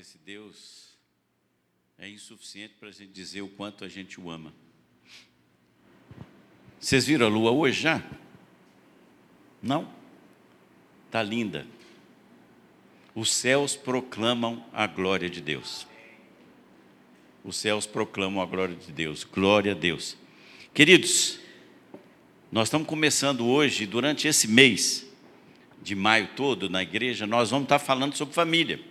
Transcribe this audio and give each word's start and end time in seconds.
esse 0.00 0.16
Deus 0.16 0.96
é 1.98 2.08
insuficiente 2.08 2.72
para 2.80 2.88
a 2.88 2.92
gente 2.92 3.12
dizer 3.12 3.42
o 3.42 3.48
quanto 3.48 3.84
a 3.84 3.88
gente 3.88 4.18
o 4.18 4.30
ama. 4.30 4.50
Vocês 6.80 7.06
viram 7.06 7.26
a 7.26 7.28
lua 7.28 7.50
hoje 7.50 7.82
já? 7.82 8.02
Não? 9.62 9.92
Está 11.04 11.22
linda. 11.22 11.66
Os 13.14 13.30
céus 13.30 13.76
proclamam 13.76 14.64
a 14.72 14.86
glória 14.86 15.28
de 15.28 15.42
Deus. 15.42 15.86
Os 17.44 17.56
céus 17.56 17.86
proclamam 17.86 18.42
a 18.42 18.46
glória 18.46 18.74
de 18.74 18.90
Deus. 18.92 19.22
Glória 19.22 19.72
a 19.72 19.74
Deus. 19.74 20.16
Queridos, 20.72 21.38
nós 22.50 22.68
estamos 22.68 22.88
começando 22.88 23.46
hoje, 23.46 23.84
durante 23.84 24.26
esse 24.26 24.48
mês 24.48 25.06
de 25.82 25.94
maio 25.94 26.30
todo, 26.34 26.70
na 26.70 26.82
igreja, 26.82 27.26
nós 27.26 27.50
vamos 27.50 27.64
estar 27.66 27.78
falando 27.78 28.16
sobre 28.16 28.34
família. 28.34 28.89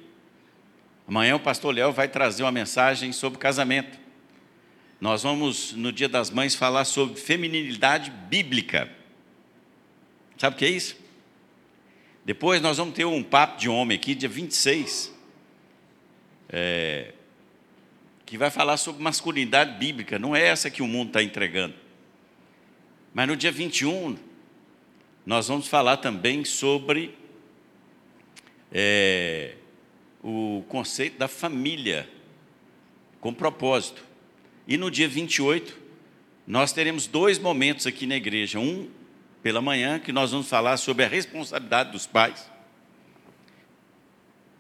Amanhã 1.10 1.38
o 1.38 1.39
pastor 1.39 1.73
Léo 1.73 1.91
vai 1.91 2.07
trazer 2.07 2.44
uma 2.44 2.52
mensagem 2.52 3.12
sobre 3.12 3.40
casamento. 3.40 3.98
Nós 5.02 5.23
vamos, 5.23 5.73
no 5.73 5.91
Dia 5.91 6.08
das 6.08 6.30
Mães, 6.30 6.54
falar 6.54 6.86
sobre 6.86 7.20
feminilidade 7.20 8.12
bíblica. 8.12 8.88
Sabe 10.38 10.55
o 10.55 10.59
que 10.59 10.66
é 10.66 10.70
isso? 10.70 10.95
Depois 12.23 12.62
nós 12.62 12.77
vamos 12.77 12.94
ter 12.94 13.05
um 13.05 13.23
papo 13.23 13.58
de 13.58 13.67
homem 13.67 13.98
aqui, 13.98 14.14
dia 14.14 14.30
26, 14.30 15.12
é, 16.48 17.12
que 18.23 18.38
vai 18.38 18.52
falar 18.52 18.78
sobre 18.78 19.02
masculinidade 19.02 19.80
bíblica. 19.80 20.20
Não 20.20 20.36
é 20.36 20.44
essa 20.44 20.70
que 20.70 20.84
o 20.84 20.88
mundo 20.88 21.08
está 21.08 21.23
entregando. 21.23 21.73
Mas 23.16 23.28
no 23.28 23.36
dia 23.36 23.52
21, 23.52 24.16
nós 25.26 25.48
vamos 25.48 25.67
falar 25.67 25.98
também 25.98 26.45
sobre 26.45 27.17
é, 28.72 29.55
o 30.23 30.64
conceito 30.68 31.18
da 31.18 31.28
família 31.28 32.09
com 33.20 33.34
propósito. 33.34 34.04
E 34.68 34.78
no 34.78 34.92
dia 34.92 35.08
28, 35.08 35.78
nós 36.45 36.72
teremos 36.72 37.08
dois 37.08 37.39
momentos 37.39 37.88
aqui 37.88 38.06
na 38.06 38.16
igreja. 38.16 38.59
Um 38.59 38.89
pela 39.42 39.61
manhã, 39.61 40.00
que 40.00 40.11
nós 40.11 40.31
vamos 40.31 40.50
falar 40.50 40.78
sobre 40.78 41.06
a 41.06 41.08
responsabilidade 41.08 41.92
dos 41.92 42.06
pais. 42.06 42.50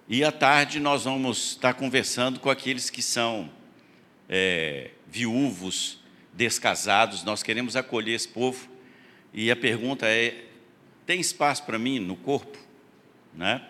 E 0.07 0.23
à 0.23 0.31
tarde 0.31 0.79
nós 0.79 1.03
vamos 1.03 1.51
estar 1.51 1.73
conversando 1.73 2.39
com 2.39 2.49
aqueles 2.49 2.89
que 2.89 3.01
são 3.01 3.49
é, 4.27 4.91
viúvos, 5.07 5.99
descasados. 6.33 7.23
Nós 7.23 7.43
queremos 7.43 7.75
acolher 7.75 8.13
esse 8.13 8.27
povo. 8.27 8.69
E 9.33 9.51
a 9.51 9.55
pergunta 9.55 10.07
é: 10.07 10.45
tem 11.05 11.19
espaço 11.19 11.63
para 11.63 11.77
mim 11.77 11.99
no 11.99 12.15
corpo? 12.15 12.57
Né? 13.35 13.61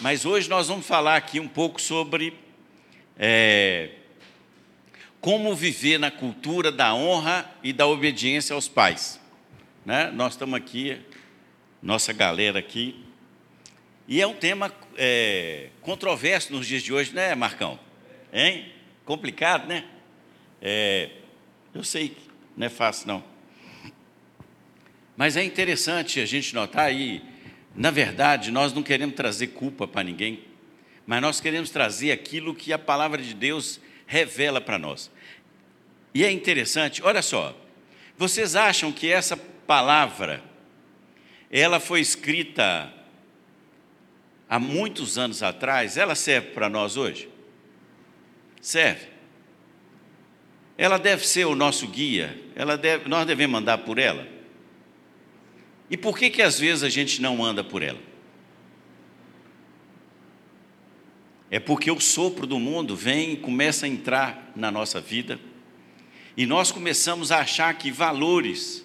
Mas 0.00 0.24
hoje 0.24 0.48
nós 0.48 0.68
vamos 0.68 0.86
falar 0.86 1.16
aqui 1.16 1.38
um 1.38 1.46
pouco 1.46 1.80
sobre 1.80 2.36
é, 3.16 3.90
como 5.20 5.54
viver 5.54 5.98
na 5.98 6.10
cultura 6.10 6.72
da 6.72 6.94
honra 6.94 7.48
e 7.62 7.72
da 7.72 7.86
obediência 7.86 8.54
aos 8.54 8.66
pais. 8.66 9.20
Né? 9.86 10.10
Nós 10.10 10.32
estamos 10.32 10.56
aqui, 10.56 11.00
nossa 11.80 12.12
galera 12.12 12.58
aqui, 12.58 13.04
e 14.08 14.20
é 14.20 14.26
um 14.26 14.34
tema 14.34 14.72
é, 14.96 15.70
controverso 15.80 16.52
nos 16.52 16.66
dias 16.66 16.82
de 16.82 16.92
hoje, 16.92 17.14
né, 17.14 17.34
Marcão? 17.34 17.78
Hein? 18.32 18.72
Complicado, 19.04 19.66
né? 19.68 19.84
É, 20.60 21.08
eu 21.72 21.84
sei 21.84 22.10
que 22.10 22.28
não 22.56 22.66
é 22.66 22.70
fácil, 22.70 23.06
não. 23.06 23.24
Mas 25.16 25.36
é 25.36 25.44
interessante 25.44 26.20
a 26.20 26.26
gente 26.26 26.52
notar 26.54 26.86
aí, 26.86 27.22
na 27.74 27.90
verdade, 27.90 28.50
nós 28.50 28.72
não 28.72 28.82
queremos 28.82 29.16
trazer 29.16 29.48
culpa 29.48 29.86
para 29.86 30.04
ninguém, 30.04 30.44
mas 31.06 31.20
nós 31.20 31.40
queremos 31.40 31.70
trazer 31.70 32.12
aquilo 32.12 32.54
que 32.54 32.72
a 32.72 32.78
palavra 32.78 33.20
de 33.20 33.34
Deus 33.34 33.80
revela 34.06 34.60
para 34.60 34.78
nós. 34.78 35.10
E 36.14 36.24
é 36.24 36.30
interessante, 36.30 37.02
olha 37.02 37.20
só, 37.20 37.58
vocês 38.16 38.54
acham 38.54 38.92
que 38.92 39.10
essa 39.10 39.36
palavra, 39.36 40.42
ela 41.50 41.80
foi 41.80 42.00
escrita 42.00 42.92
há 44.48 44.58
muitos 44.58 45.18
anos 45.18 45.42
atrás, 45.42 45.96
ela 45.96 46.14
serve 46.14 46.50
para 46.50 46.68
nós 46.68 46.96
hoje? 46.96 47.28
Serve. 48.60 49.08
Ela 50.78 50.98
deve 50.98 51.26
ser 51.26 51.44
o 51.44 51.54
nosso 51.54 51.88
guia, 51.88 52.40
ela 52.54 52.76
deve, 52.76 53.08
nós 53.08 53.26
devemos 53.26 53.60
andar 53.60 53.78
por 53.78 53.98
ela. 53.98 54.26
E 55.94 55.96
por 55.96 56.18
que 56.18 56.28
que 56.28 56.42
às 56.42 56.58
vezes 56.58 56.82
a 56.82 56.88
gente 56.88 57.22
não 57.22 57.44
anda 57.44 57.62
por 57.62 57.80
ela? 57.80 58.00
É 61.48 61.60
porque 61.60 61.88
o 61.88 62.00
sopro 62.00 62.48
do 62.48 62.58
mundo 62.58 62.96
vem 62.96 63.34
e 63.34 63.36
começa 63.36 63.86
a 63.86 63.88
entrar 63.88 64.52
na 64.56 64.72
nossa 64.72 65.00
vida, 65.00 65.38
e 66.36 66.46
nós 66.46 66.72
começamos 66.72 67.30
a 67.30 67.38
achar 67.38 67.72
que 67.78 67.92
valores 67.92 68.84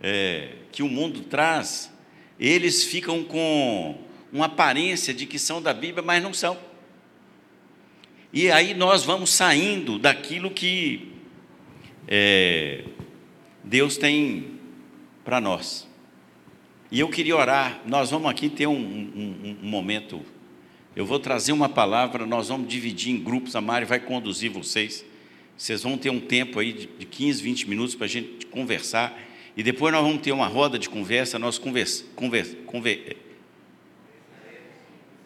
é, 0.00 0.54
que 0.72 0.82
o 0.82 0.88
mundo 0.88 1.24
traz, 1.24 1.92
eles 2.40 2.84
ficam 2.84 3.22
com 3.22 4.02
uma 4.32 4.46
aparência 4.46 5.12
de 5.12 5.26
que 5.26 5.38
são 5.38 5.60
da 5.60 5.74
Bíblia, 5.74 6.02
mas 6.02 6.22
não 6.22 6.32
são. 6.32 6.56
E 8.32 8.50
aí 8.50 8.72
nós 8.72 9.04
vamos 9.04 9.28
saindo 9.28 9.98
daquilo 9.98 10.50
que 10.50 11.12
é, 12.08 12.82
Deus 13.62 13.98
tem 13.98 14.51
para 15.24 15.40
nós. 15.40 15.88
E 16.90 17.00
eu 17.00 17.08
queria 17.08 17.36
orar, 17.36 17.80
nós 17.86 18.10
vamos 18.10 18.30
aqui 18.30 18.48
ter 18.48 18.66
um, 18.66 18.74
um, 18.74 19.56
um, 19.62 19.66
momento, 19.66 20.20
eu 20.94 21.06
vou 21.06 21.18
trazer 21.18 21.52
uma 21.52 21.68
palavra, 21.68 22.26
nós 22.26 22.48
vamos 22.48 22.68
dividir 22.68 23.14
em 23.14 23.18
grupos, 23.18 23.56
a 23.56 23.62
Mari 23.62 23.86
vai 23.86 23.98
conduzir 23.98 24.50
vocês, 24.50 25.04
vocês 25.56 25.82
vão 25.82 25.96
ter 25.96 26.10
um 26.10 26.20
tempo 26.20 26.58
aí 26.58 26.72
de, 26.72 26.86
de 26.86 27.06
15, 27.06 27.42
20 27.42 27.68
minutos 27.68 27.94
para 27.94 28.04
a 28.04 28.08
gente 28.08 28.44
conversar. 28.46 29.18
E 29.56 29.62
depois 29.62 29.92
nós 29.92 30.02
vamos 30.02 30.20
ter 30.20 30.32
uma 30.32 30.46
roda 30.46 30.78
de 30.78 30.88
conversa, 30.88 31.38
nós 31.38 31.56
conversa, 31.56 32.04
conversa, 32.14 32.56
conver, 32.66 33.16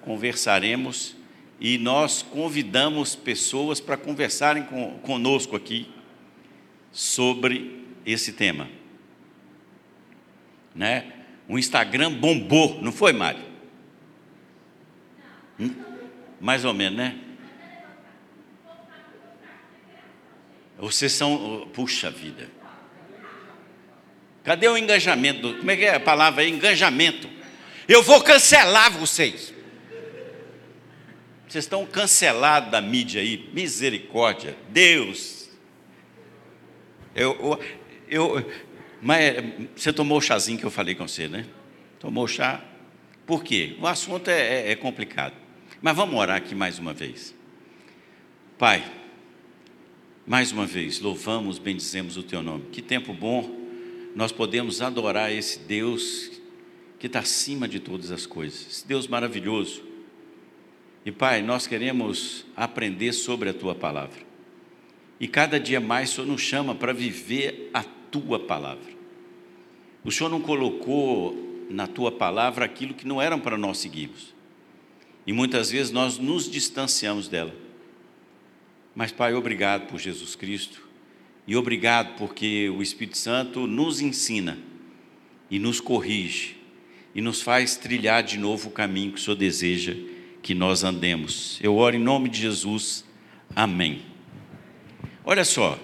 conversaremos. 0.02 1.16
E 1.58 1.78
nós 1.78 2.22
convidamos 2.22 3.16
pessoas 3.16 3.80
para 3.80 3.96
conversarem 3.96 4.62
com, 4.64 4.98
conosco 4.98 5.56
aqui 5.56 5.88
sobre 6.92 7.82
esse 8.04 8.32
tema. 8.32 8.68
Né? 10.76 11.12
O 11.48 11.58
Instagram 11.58 12.12
bombou, 12.12 12.80
não 12.82 12.92
foi, 12.92 13.12
Mário? 13.12 13.42
Hum? 15.58 15.74
Mais 16.38 16.64
ou 16.64 16.74
menos, 16.74 16.98
né? 16.98 17.18
Vocês 20.78 21.12
são, 21.12 21.66
puxa 21.72 22.10
vida. 22.10 22.50
Cadê 24.44 24.68
o 24.68 24.76
engajamento? 24.76 25.54
Como 25.54 25.70
é 25.70 25.76
que 25.76 25.84
é 25.84 25.94
a 25.94 26.00
palavra 26.00 26.42
aí? 26.42 26.50
Engajamento. 26.50 27.28
Eu 27.88 28.02
vou 28.02 28.20
cancelar 28.22 28.92
vocês. 28.92 29.54
Vocês 31.48 31.64
estão 31.64 31.86
cancelados 31.86 32.70
da 32.70 32.80
mídia 32.80 33.22
aí. 33.22 33.48
Misericórdia. 33.52 34.56
Deus. 34.68 35.48
Eu, 37.14 37.34
eu, 37.40 37.60
eu, 38.08 38.52
mas 39.00 39.34
você 39.74 39.92
tomou 39.92 40.18
o 40.18 40.20
chazinho 40.20 40.58
que 40.58 40.64
eu 40.64 40.70
falei 40.70 40.94
com 40.94 41.06
você, 41.06 41.28
né? 41.28 41.46
Tomou 41.98 42.24
o 42.24 42.28
chá. 42.28 42.62
Por 43.26 43.42
quê? 43.42 43.76
O 43.80 43.86
assunto 43.86 44.28
é, 44.28 44.68
é, 44.68 44.72
é 44.72 44.76
complicado. 44.76 45.34
Mas 45.82 45.96
vamos 45.96 46.18
orar 46.18 46.36
aqui 46.36 46.54
mais 46.54 46.78
uma 46.78 46.94
vez. 46.94 47.34
Pai, 48.58 48.84
mais 50.26 50.50
uma 50.50 50.66
vez, 50.66 51.00
louvamos, 51.00 51.58
bendizemos 51.58 52.16
o 52.16 52.22
teu 52.22 52.42
nome. 52.42 52.64
Que 52.72 52.80
tempo 52.80 53.12
bom 53.12 53.66
nós 54.14 54.32
podemos 54.32 54.80
adorar 54.80 55.30
esse 55.30 55.58
Deus 55.58 56.30
que 56.98 57.06
está 57.06 57.18
acima 57.18 57.68
de 57.68 57.78
todas 57.78 58.10
as 58.10 58.24
coisas, 58.24 58.66
esse 58.66 58.88
Deus 58.88 59.06
maravilhoso. 59.06 59.84
E 61.04 61.12
Pai, 61.12 61.42
nós 61.42 61.66
queremos 61.66 62.46
aprender 62.56 63.12
sobre 63.12 63.50
a 63.50 63.54
Tua 63.54 63.74
palavra. 63.74 64.26
E 65.20 65.28
cada 65.28 65.60
dia 65.60 65.80
mais 65.80 66.10
o 66.10 66.14
Senhor 66.14 66.26
nos 66.26 66.40
chama 66.40 66.74
para 66.74 66.92
viver 66.92 67.70
a 67.72 67.84
Tua 68.20 68.38
palavra. 68.38 68.94
O 70.04 70.10
Senhor 70.10 70.30
não 70.30 70.40
colocou 70.40 71.66
na 71.68 71.86
Tua 71.86 72.12
palavra 72.12 72.64
aquilo 72.64 72.94
que 72.94 73.06
não 73.06 73.20
eram 73.20 73.40
para 73.40 73.58
nós 73.58 73.78
seguirmos. 73.78 74.34
E 75.26 75.32
muitas 75.32 75.70
vezes 75.70 75.92
nós 75.92 76.18
nos 76.18 76.48
distanciamos 76.48 77.28
dela. 77.28 77.54
Mas, 78.94 79.12
Pai, 79.12 79.34
obrigado 79.34 79.88
por 79.88 79.98
Jesus 79.98 80.34
Cristo 80.34 80.88
e 81.46 81.54
obrigado 81.54 82.16
porque 82.16 82.70
o 82.70 82.82
Espírito 82.82 83.18
Santo 83.18 83.66
nos 83.66 84.00
ensina 84.00 84.58
e 85.50 85.58
nos 85.58 85.80
corrige 85.80 86.56
e 87.14 87.20
nos 87.20 87.42
faz 87.42 87.76
trilhar 87.76 88.22
de 88.22 88.38
novo 88.38 88.68
o 88.68 88.72
caminho 88.72 89.12
que 89.12 89.18
o 89.18 89.22
Senhor 89.22 89.36
deseja 89.36 89.94
que 90.42 90.54
nós 90.54 90.84
andemos. 90.84 91.58
Eu 91.62 91.76
oro 91.76 91.96
em 91.96 91.98
nome 91.98 92.28
de 92.28 92.40
Jesus. 92.40 93.04
Amém. 93.54 94.02
Olha 95.24 95.44
só, 95.44 95.78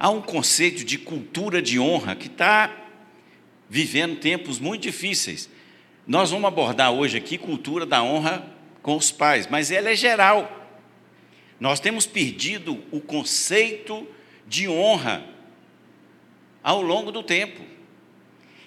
há 0.00 0.08
um 0.08 0.22
conceito 0.22 0.82
de 0.82 0.96
cultura 0.96 1.60
de 1.60 1.78
honra 1.78 2.16
que 2.16 2.26
está 2.26 2.74
vivendo 3.68 4.18
tempos 4.18 4.58
muito 4.58 4.80
difíceis. 4.80 5.50
Nós 6.06 6.30
vamos 6.30 6.48
abordar 6.48 6.90
hoje 6.90 7.18
aqui 7.18 7.36
cultura 7.36 7.84
da 7.84 8.02
honra 8.02 8.50
com 8.80 8.96
os 8.96 9.12
pais, 9.12 9.46
mas 9.46 9.70
ela 9.70 9.90
é 9.90 9.94
geral. 9.94 10.68
Nós 11.60 11.80
temos 11.80 12.06
perdido 12.06 12.82
o 12.90 12.98
conceito 12.98 14.08
de 14.48 14.66
honra 14.66 15.22
ao 16.62 16.80
longo 16.80 17.12
do 17.12 17.22
tempo. 17.22 17.60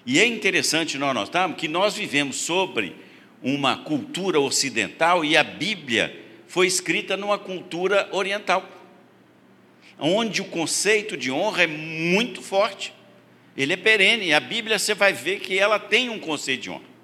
E 0.06 0.20
é 0.20 0.26
interessante 0.26 0.96
nós 0.96 1.12
notarmos 1.12 1.58
que 1.58 1.66
nós 1.66 1.96
vivemos 1.96 2.36
sobre 2.36 2.94
uma 3.42 3.76
cultura 3.78 4.38
ocidental 4.38 5.24
e 5.24 5.36
a 5.36 5.42
Bíblia 5.42 6.24
foi 6.46 6.68
escrita 6.68 7.16
numa 7.16 7.38
cultura 7.38 8.08
oriental, 8.12 8.68
onde 9.98 10.42
o 10.42 10.46
conceito 10.46 11.16
de 11.16 11.30
honra 11.30 11.64
é 11.64 11.66
muito 11.66 12.42
forte. 12.42 12.92
Ele 13.56 13.72
é 13.72 13.76
perene, 13.76 14.32
a 14.32 14.40
Bíblia 14.40 14.78
você 14.78 14.94
vai 14.94 15.12
ver 15.12 15.40
que 15.40 15.58
ela 15.58 15.78
tem 15.78 16.08
um 16.08 16.18
conceito 16.18 16.62
de 16.62 16.70
honra. 16.70 16.94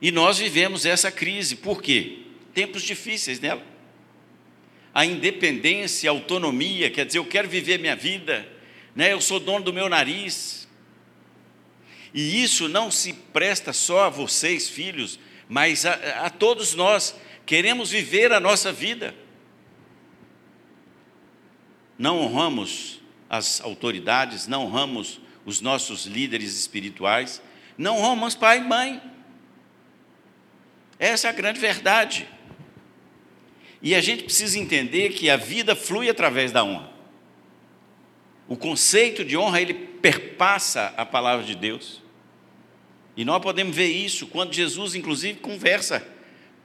E 0.00 0.10
nós 0.10 0.38
vivemos 0.38 0.84
essa 0.84 1.10
crise, 1.10 1.56
por 1.56 1.82
quê? 1.82 2.18
Tempos 2.52 2.82
difíceis 2.82 3.40
nela. 3.40 3.62
A 4.92 5.04
independência, 5.04 6.08
a 6.08 6.12
autonomia, 6.12 6.90
quer 6.90 7.04
dizer, 7.04 7.18
eu 7.18 7.24
quero 7.24 7.48
viver 7.48 7.78
minha 7.78 7.96
vida, 7.96 8.46
né? 8.94 9.12
eu 9.12 9.20
sou 9.20 9.40
dono 9.40 9.64
do 9.64 9.72
meu 9.72 9.88
nariz. 9.88 10.68
E 12.12 12.42
isso 12.42 12.68
não 12.68 12.90
se 12.90 13.12
presta 13.12 13.72
só 13.72 14.04
a 14.04 14.08
vocês, 14.08 14.68
filhos, 14.68 15.18
mas 15.48 15.84
a, 15.84 16.26
a 16.26 16.30
todos 16.30 16.74
nós. 16.74 17.14
Queremos 17.44 17.90
viver 17.90 18.32
a 18.32 18.40
nossa 18.40 18.72
vida. 18.72 19.14
Não 21.98 22.20
honramos 22.20 23.00
as 23.28 23.60
autoridades, 23.60 24.46
não 24.46 24.64
honramos 24.64 25.20
os 25.44 25.60
nossos 25.60 26.06
líderes 26.06 26.58
espirituais, 26.58 27.42
não 27.76 27.98
honramos 27.98 28.34
pai 28.34 28.58
e 28.58 28.64
mãe. 28.64 29.02
Essa 30.98 31.28
é 31.28 31.30
a 31.30 31.34
grande 31.34 31.60
verdade. 31.60 32.28
E 33.82 33.94
a 33.94 34.00
gente 34.00 34.24
precisa 34.24 34.58
entender 34.58 35.10
que 35.10 35.28
a 35.28 35.36
vida 35.36 35.76
flui 35.76 36.08
através 36.08 36.50
da 36.50 36.64
honra. 36.64 36.90
O 38.48 38.56
conceito 38.56 39.24
de 39.24 39.36
honra, 39.36 39.60
ele 39.60 39.74
perpassa 39.74 40.94
a 40.96 41.04
palavra 41.04 41.44
de 41.44 41.54
Deus. 41.54 42.02
E 43.16 43.24
nós 43.24 43.42
podemos 43.42 43.74
ver 43.74 43.88
isso 43.88 44.26
quando 44.26 44.52
Jesus, 44.52 44.94
inclusive, 44.94 45.38
conversa 45.38 46.06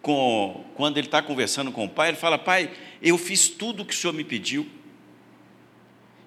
com, 0.01 0.65
quando 0.75 0.97
ele 0.97 1.07
está 1.07 1.21
conversando 1.21 1.71
com 1.71 1.85
o 1.85 1.89
pai, 1.89 2.09
ele 2.09 2.17
fala: 2.17 2.37
Pai, 2.37 2.71
eu 3.01 3.17
fiz 3.17 3.49
tudo 3.49 3.83
o 3.83 3.85
que 3.85 3.93
o 3.93 3.97
senhor 3.97 4.13
me 4.13 4.23
pediu. 4.23 4.67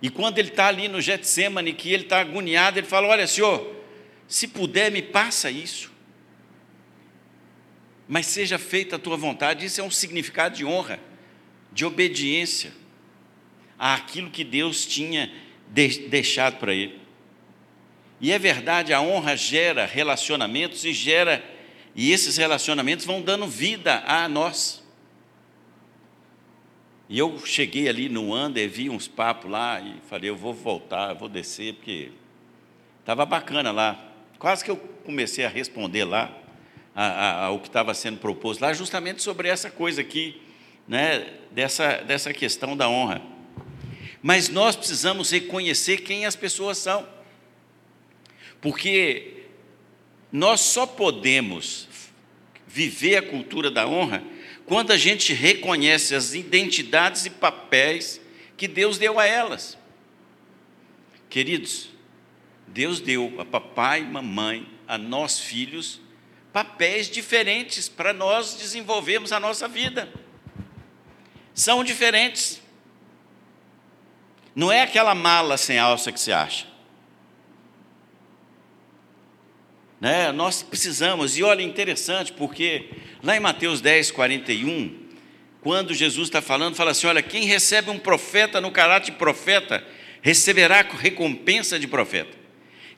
E 0.02 0.10
quando 0.10 0.38
ele 0.38 0.48
está 0.48 0.66
ali 0.66 0.88
no 0.88 1.00
Getsemane, 1.00 1.72
que 1.72 1.92
ele 1.92 2.02
está 2.02 2.20
agoniado, 2.20 2.78
ele 2.78 2.86
fala: 2.86 3.06
Olha, 3.06 3.26
senhor, 3.26 3.82
se 4.26 4.48
puder, 4.48 4.90
me 4.90 5.00
passa 5.00 5.50
isso 5.50 5.92
mas 8.12 8.26
seja 8.26 8.58
feita 8.58 8.96
a 8.96 8.98
tua 8.98 9.16
vontade. 9.16 9.64
Isso 9.64 9.80
é 9.80 9.84
um 9.84 9.90
significado 9.90 10.54
de 10.54 10.66
honra, 10.66 11.00
de 11.72 11.82
obediência 11.82 12.70
àquilo 13.78 14.30
que 14.30 14.44
Deus 14.44 14.84
tinha 14.84 15.32
deixado 16.10 16.58
para 16.58 16.74
ele. 16.74 17.00
E 18.20 18.30
é 18.30 18.38
verdade, 18.38 18.92
a 18.92 19.00
honra 19.00 19.34
gera 19.34 19.86
relacionamentos 19.86 20.84
e 20.84 20.92
gera 20.92 21.42
e 21.94 22.12
esses 22.12 22.36
relacionamentos 22.36 23.06
vão 23.06 23.22
dando 23.22 23.46
vida 23.46 24.02
a 24.06 24.28
nós. 24.28 24.81
E 27.12 27.18
eu 27.18 27.38
cheguei 27.44 27.90
ali 27.90 28.08
no 28.08 28.34
Under, 28.34 28.66
vi 28.70 28.88
uns 28.88 29.06
papos 29.06 29.50
lá 29.50 29.78
e 29.82 29.96
falei, 30.08 30.30
eu 30.30 30.34
vou 30.34 30.54
voltar, 30.54 31.12
vou 31.12 31.28
descer, 31.28 31.74
porque 31.74 32.10
estava 33.00 33.26
bacana 33.26 33.70
lá. 33.70 34.02
Quase 34.38 34.64
que 34.64 34.70
eu 34.70 34.78
comecei 34.78 35.44
a 35.44 35.48
responder 35.50 36.04
lá 36.04 36.34
ao 36.94 37.60
que 37.60 37.66
estava 37.66 37.92
sendo 37.92 38.16
proposto 38.16 38.62
lá, 38.62 38.72
justamente 38.72 39.20
sobre 39.20 39.46
essa 39.46 39.70
coisa 39.70 40.00
aqui, 40.00 40.40
né, 40.88 41.34
dessa, 41.50 41.98
dessa 41.98 42.32
questão 42.32 42.74
da 42.74 42.88
honra. 42.88 43.20
Mas 44.22 44.48
nós 44.48 44.74
precisamos 44.74 45.30
reconhecer 45.30 45.98
quem 45.98 46.24
as 46.24 46.34
pessoas 46.34 46.78
são, 46.78 47.06
porque 48.58 49.44
nós 50.32 50.60
só 50.60 50.86
podemos 50.86 51.88
viver 52.66 53.18
a 53.18 53.22
cultura 53.22 53.70
da 53.70 53.86
honra 53.86 54.24
quando 54.72 54.90
a 54.90 54.96
gente 54.96 55.34
reconhece 55.34 56.14
as 56.14 56.32
identidades 56.32 57.26
e 57.26 57.30
papéis 57.30 58.18
que 58.56 58.66
Deus 58.66 58.96
deu 58.96 59.20
a 59.20 59.26
elas. 59.26 59.76
Queridos, 61.28 61.90
Deus 62.66 62.98
deu 62.98 63.38
a 63.38 63.44
papai 63.44 64.00
mamãe, 64.00 64.66
a 64.88 64.96
nós 64.96 65.38
filhos, 65.38 66.00
papéis 66.54 67.10
diferentes 67.10 67.86
para 67.86 68.14
nós 68.14 68.54
desenvolvermos 68.54 69.30
a 69.30 69.38
nossa 69.38 69.68
vida. 69.68 70.10
São 71.52 71.84
diferentes. 71.84 72.58
Não 74.54 74.72
é 74.72 74.80
aquela 74.80 75.14
mala 75.14 75.58
sem 75.58 75.78
alça 75.78 76.10
que 76.10 76.18
você 76.18 76.32
acha. 76.32 76.66
Né? 80.02 80.32
Nós 80.32 80.64
precisamos, 80.64 81.38
e 81.38 81.44
olha, 81.44 81.62
interessante, 81.62 82.32
porque 82.32 82.86
lá 83.22 83.36
em 83.36 83.40
Mateus 83.40 83.80
10, 83.80 84.10
41, 84.10 84.98
quando 85.60 85.94
Jesus 85.94 86.26
está 86.26 86.42
falando, 86.42 86.74
fala 86.74 86.90
assim: 86.90 87.06
olha, 87.06 87.22
quem 87.22 87.44
recebe 87.44 87.88
um 87.88 88.00
profeta 88.00 88.60
no 88.60 88.72
caráter 88.72 89.12
de 89.12 89.16
profeta, 89.16 89.86
receberá 90.20 90.82
recompensa 90.82 91.78
de 91.78 91.86
profeta. 91.86 92.36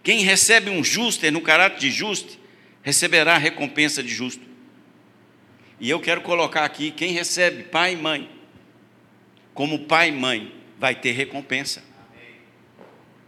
Quem 0.02 0.20
recebe 0.20 0.70
um 0.70 0.82
justo 0.82 1.30
no 1.30 1.42
caráter 1.42 1.78
de 1.78 1.90
justo, 1.90 2.38
receberá 2.82 3.36
recompensa 3.36 4.02
de 4.02 4.08
justo. 4.08 4.42
E 5.78 5.90
eu 5.90 6.00
quero 6.00 6.22
colocar 6.22 6.64
aqui: 6.64 6.90
quem 6.90 7.12
recebe 7.12 7.64
pai 7.64 7.92
e 7.92 7.96
mãe, 7.96 8.30
como 9.52 9.80
pai 9.80 10.08
e 10.08 10.12
mãe, 10.12 10.54
vai 10.78 10.94
ter 10.94 11.12
recompensa. 11.12 11.84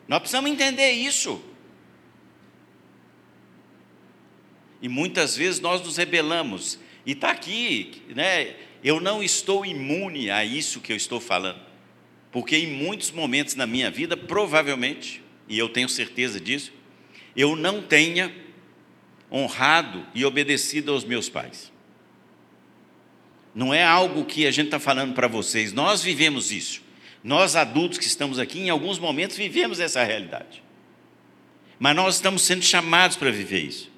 Nós 0.08 0.20
precisamos 0.20 0.50
entender 0.50 0.92
isso. 0.92 1.44
E 4.80 4.88
muitas 4.88 5.36
vezes 5.36 5.60
nós 5.60 5.82
nos 5.82 5.96
rebelamos. 5.96 6.78
E 7.04 7.12
está 7.12 7.30
aqui, 7.30 8.02
né? 8.14 8.54
Eu 8.82 9.00
não 9.00 9.22
estou 9.22 9.64
imune 9.64 10.30
a 10.30 10.44
isso 10.44 10.80
que 10.80 10.92
eu 10.92 10.96
estou 10.96 11.20
falando. 11.20 11.60
Porque 12.30 12.56
em 12.56 12.66
muitos 12.66 13.10
momentos 13.10 13.54
na 13.54 13.66
minha 13.66 13.90
vida, 13.90 14.16
provavelmente, 14.16 15.22
e 15.48 15.58
eu 15.58 15.68
tenho 15.68 15.88
certeza 15.88 16.40
disso, 16.40 16.72
eu 17.34 17.56
não 17.56 17.82
tenha 17.82 18.34
honrado 19.30 20.06
e 20.14 20.24
obedecido 20.24 20.92
aos 20.92 21.04
meus 21.04 21.28
pais. 21.28 21.72
Não 23.54 23.72
é 23.72 23.82
algo 23.82 24.24
que 24.24 24.46
a 24.46 24.50
gente 24.50 24.66
está 24.66 24.78
falando 24.78 25.14
para 25.14 25.26
vocês, 25.26 25.72
nós 25.72 26.02
vivemos 26.02 26.52
isso. 26.52 26.82
Nós 27.24 27.56
adultos 27.56 27.98
que 27.98 28.06
estamos 28.06 28.38
aqui, 28.38 28.60
em 28.60 28.70
alguns 28.70 28.98
momentos, 28.98 29.36
vivemos 29.36 29.80
essa 29.80 30.04
realidade. 30.04 30.62
Mas 31.78 31.96
nós 31.96 32.14
estamos 32.16 32.42
sendo 32.42 32.62
chamados 32.62 33.16
para 33.16 33.30
viver 33.30 33.64
isso. 33.64 33.90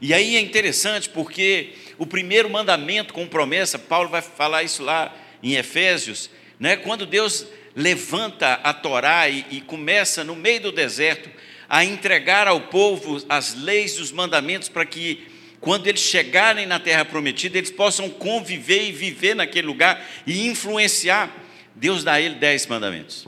E 0.00 0.12
aí 0.12 0.36
é 0.36 0.40
interessante 0.40 1.08
porque 1.08 1.72
o 1.98 2.06
primeiro 2.06 2.50
mandamento 2.50 3.14
com 3.14 3.26
promessa, 3.26 3.78
Paulo 3.78 4.08
vai 4.08 4.22
falar 4.22 4.62
isso 4.62 4.82
lá 4.82 5.14
em 5.42 5.54
Efésios, 5.54 6.30
né? 6.58 6.76
quando 6.76 7.06
Deus 7.06 7.46
levanta 7.74 8.54
a 8.54 8.72
Torá 8.72 9.28
e, 9.28 9.44
e 9.50 9.60
começa 9.60 10.24
no 10.24 10.34
meio 10.34 10.60
do 10.62 10.72
deserto 10.72 11.30
a 11.68 11.84
entregar 11.84 12.46
ao 12.46 12.62
povo 12.62 13.22
as 13.28 13.54
leis 13.54 13.92
e 13.92 14.00
os 14.00 14.12
mandamentos 14.12 14.68
para 14.68 14.86
que, 14.86 15.26
quando 15.60 15.86
eles 15.86 16.00
chegarem 16.00 16.66
na 16.66 16.78
terra 16.78 17.04
prometida, 17.04 17.58
eles 17.58 17.70
possam 17.70 18.08
conviver 18.08 18.88
e 18.88 18.92
viver 18.92 19.34
naquele 19.34 19.66
lugar 19.66 20.06
e 20.26 20.46
influenciar. 20.46 21.34
Deus 21.74 22.04
dá 22.04 22.14
a 22.14 22.20
ele 22.20 22.36
dez 22.36 22.66
mandamentos. 22.66 23.26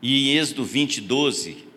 E 0.00 0.30
em 0.30 0.38
Êxodo 0.38 0.64
20, 0.64 1.00
12, 1.00 1.71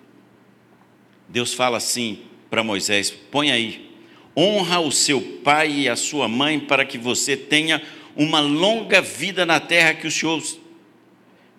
Deus 1.28 1.54
fala 1.54 1.78
assim 1.78 2.20
para 2.50 2.64
Moisés: 2.64 3.12
põe 3.12 3.52
aí, 3.52 3.92
honra 4.36 4.80
o 4.80 4.92
seu 4.92 5.22
pai 5.44 5.72
e 5.72 5.90
a 5.90 5.96
sua 5.96 6.28
mãe 6.28 6.60
para 6.60 6.86
que 6.86 6.98
você 6.98 7.36
tenha 7.36 7.82
uma 8.16 8.40
longa 8.40 9.02
vida 9.02 9.46
na 9.46 9.60
terra 9.60 9.94
que 9.94 10.08
o 10.08 10.12
Senhor, 10.12 10.42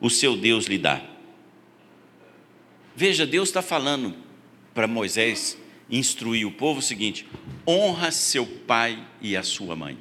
o 0.00 0.08
seu 0.08 0.37
Deus, 0.37 0.66
lhe 0.66 0.78
dá. 0.78 1.02
Veja, 2.94 3.26
Deus 3.26 3.49
está 3.49 3.61
falando 3.61 4.14
para 4.75 4.87
Moisés 4.87 5.58
instruir 5.90 6.46
o 6.46 6.52
povo 6.52 6.80
o 6.80 6.82
seguinte: 6.82 7.26
honra 7.66 8.11
seu 8.11 8.46
pai 8.46 8.99
e 9.20 9.37
a 9.37 9.42
sua 9.42 9.76
mãe. 9.76 9.99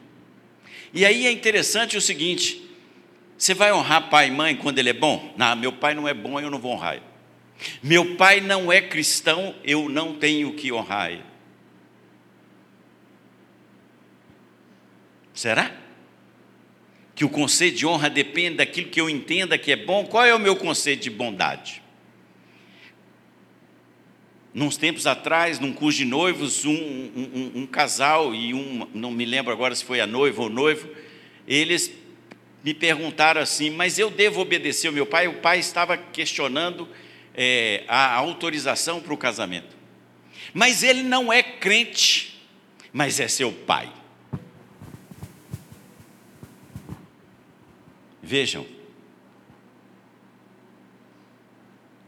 E 0.93 1.05
aí 1.05 1.25
é 1.25 1.31
interessante 1.31 1.97
o 1.97 2.01
seguinte: 2.01 2.69
você 3.37 3.53
vai 3.53 3.73
honrar 3.73 4.09
pai 4.09 4.27
e 4.27 4.31
mãe 4.31 4.55
quando 4.55 4.79
ele 4.79 4.89
é 4.89 4.93
bom? 4.93 5.33
Não, 5.37 5.55
meu 5.55 5.73
pai 5.73 5.93
não 5.93 6.07
é 6.07 6.13
bom, 6.13 6.39
eu 6.39 6.49
não 6.49 6.59
vou 6.59 6.71
honrar 6.71 6.95
ele. 6.95 7.14
Meu 7.81 8.15
pai 8.15 8.41
não 8.41 8.71
é 8.71 8.81
cristão, 8.81 9.55
eu 9.63 9.89
não 9.89 10.15
tenho 10.15 10.53
que 10.53 10.71
honrar 10.71 11.11
ele. 11.11 11.23
Será? 15.33 15.71
Que 17.13 17.25
o 17.25 17.29
conceito 17.29 17.77
de 17.77 17.85
honra 17.85 18.09
depende 18.09 18.57
daquilo 18.57 18.89
que 18.89 18.99
eu 18.99 19.09
entenda 19.09 19.57
que 19.57 19.71
é 19.71 19.75
bom? 19.75 20.05
Qual 20.05 20.25
é 20.25 20.33
o 20.33 20.39
meu 20.39 20.55
conceito 20.55 21.03
de 21.03 21.09
bondade? 21.09 21.81
Nos 24.53 24.77
tempos 24.77 25.05
atrás, 25.05 25.59
num 25.59 25.73
curso 25.73 25.97
de 25.97 26.05
noivos, 26.05 26.63
um, 26.63 26.71
um, 26.73 27.51
um 27.55 27.67
casal 27.67 28.33
e 28.33 28.53
um, 28.53 28.87
não 28.93 29.11
me 29.11 29.25
lembro 29.25 29.51
agora 29.51 29.75
se 29.75 29.83
foi 29.83 29.99
a 29.99 30.07
noiva 30.07 30.43
ou 30.43 30.49
noivo, 30.49 30.87
eles 31.45 31.91
me 32.63 32.73
perguntaram 32.73 33.41
assim, 33.41 33.69
mas 33.69 33.99
eu 33.99 34.09
devo 34.09 34.39
obedecer 34.39 34.87
o 34.87 34.93
meu 34.93 35.05
pai? 35.05 35.27
O 35.27 35.35
pai 35.35 35.59
estava 35.59 35.97
questionando 35.97 36.87
é, 37.35 37.83
a 37.87 38.13
autorização 38.15 39.01
para 39.01 39.13
o 39.13 39.17
casamento. 39.17 39.75
Mas 40.53 40.83
ele 40.83 41.03
não 41.03 41.31
é 41.31 41.43
crente, 41.43 42.41
mas 42.93 43.19
é 43.19 43.27
seu 43.27 43.51
pai. 43.51 43.91
Vejam, 48.21 48.65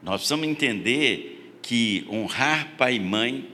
nós 0.02 0.16
precisamos 0.22 0.48
entender 0.48 1.60
que 1.62 2.08
honrar 2.10 2.76
pai 2.78 2.96
e 2.96 3.00
mãe 3.00 3.50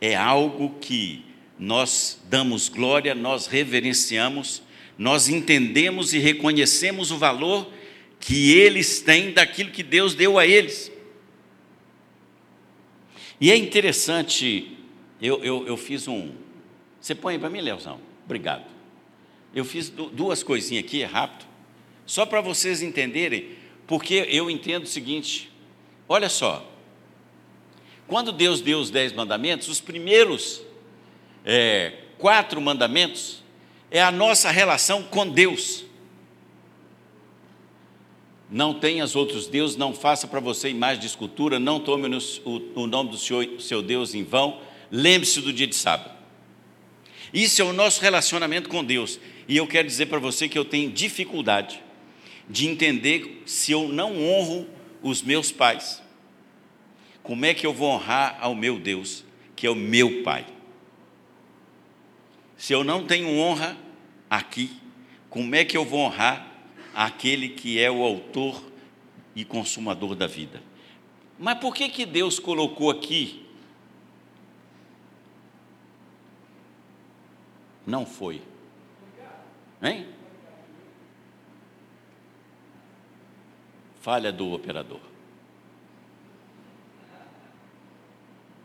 é 0.00 0.16
algo 0.16 0.78
que 0.80 1.24
nós 1.58 2.18
damos 2.24 2.70
glória, 2.70 3.14
nós 3.14 3.46
reverenciamos, 3.46 4.62
nós 4.96 5.28
entendemos 5.28 6.14
e 6.14 6.18
reconhecemos 6.18 7.10
o 7.10 7.18
valor 7.18 7.70
que 8.18 8.52
eles 8.52 9.00
têm 9.00 9.32
daquilo 9.32 9.70
que 9.70 9.82
Deus 9.82 10.14
deu 10.14 10.38
a 10.38 10.46
eles. 10.46 10.90
E 13.40 13.50
é 13.50 13.56
interessante, 13.56 14.76
eu, 15.20 15.42
eu, 15.42 15.66
eu 15.66 15.76
fiz 15.76 16.06
um. 16.06 16.32
Você 17.00 17.14
põe 17.14 17.38
para 17.38 17.48
mim, 17.48 17.60
Leozão? 17.60 17.98
Obrigado. 18.24 18.64
Eu 19.54 19.64
fiz 19.64 19.88
duas 19.88 20.42
coisinhas 20.42 20.84
aqui, 20.84 21.02
é 21.02 21.06
rápido. 21.06 21.48
Só 22.04 22.26
para 22.26 22.40
vocês 22.40 22.82
entenderem, 22.82 23.56
porque 23.86 24.26
eu 24.28 24.50
entendo 24.50 24.84
o 24.84 24.86
seguinte: 24.86 25.50
olha 26.08 26.28
só, 26.28 26.70
quando 28.06 28.30
Deus 28.30 28.60
deu 28.60 28.78
os 28.78 28.90
dez 28.90 29.12
mandamentos, 29.12 29.68
os 29.68 29.80
primeiros 29.80 30.60
é, 31.44 31.94
quatro 32.18 32.60
mandamentos 32.60 33.42
é 33.90 34.02
a 34.02 34.12
nossa 34.12 34.50
relação 34.50 35.02
com 35.02 35.28
Deus. 35.28 35.84
Não 38.50 38.74
tenhas 38.74 39.14
outros 39.14 39.46
deuses, 39.46 39.76
não 39.76 39.94
faça 39.94 40.26
para 40.26 40.40
você 40.40 40.68
imagem 40.68 41.00
de 41.00 41.06
escultura, 41.06 41.60
não 41.60 41.78
tome 41.78 42.08
o, 42.44 42.86
nome 42.86 43.10
do 43.10 43.16
seu 43.16 43.82
Deus 43.82 44.14
em 44.14 44.24
vão, 44.24 44.60
lembre-se 44.90 45.40
do 45.40 45.52
dia 45.52 45.68
de 45.68 45.76
sábado. 45.76 46.18
Isso 47.32 47.62
é 47.62 47.64
o 47.64 47.72
nosso 47.72 48.00
relacionamento 48.00 48.68
com 48.68 48.82
Deus. 48.82 49.20
E 49.46 49.56
eu 49.56 49.66
quero 49.66 49.86
dizer 49.86 50.06
para 50.06 50.18
você 50.18 50.48
que 50.48 50.58
eu 50.58 50.64
tenho 50.64 50.90
dificuldade 50.90 51.80
de 52.48 52.66
entender 52.66 53.42
se 53.46 53.70
eu 53.70 53.88
não 53.88 54.20
honro 54.20 54.66
os 55.00 55.22
meus 55.22 55.52
pais. 55.52 56.02
Como 57.22 57.44
é 57.44 57.54
que 57.54 57.64
eu 57.64 57.72
vou 57.72 57.90
honrar 57.90 58.38
ao 58.40 58.54
meu 58.56 58.78
Deus, 58.78 59.24
que 59.54 59.66
é 59.66 59.70
o 59.70 59.74
meu 59.76 60.22
Pai? 60.22 60.44
Se 62.56 62.72
eu 62.72 62.82
não 62.82 63.06
tenho 63.06 63.28
honra 63.38 63.76
aqui, 64.28 64.70
como 65.28 65.54
é 65.54 65.64
que 65.64 65.76
eu 65.76 65.84
vou 65.84 66.00
honrar 66.00 66.49
aquele 66.94 67.48
que 67.50 67.78
é 67.78 67.90
o 67.90 68.02
autor 68.02 68.62
e 69.34 69.44
consumador 69.44 70.14
da 70.14 70.26
vida? 70.26 70.62
Mas 71.38 71.58
por 71.58 71.74
que 71.74 71.88
que 71.88 72.04
Deus 72.04 72.38
colocou 72.38 72.90
aqui? 72.90 73.46
Não 77.86 78.04
foi. 78.04 78.42
Hein? 79.82 80.06
falha 84.00 84.32
do 84.32 84.52
operador. 84.52 85.00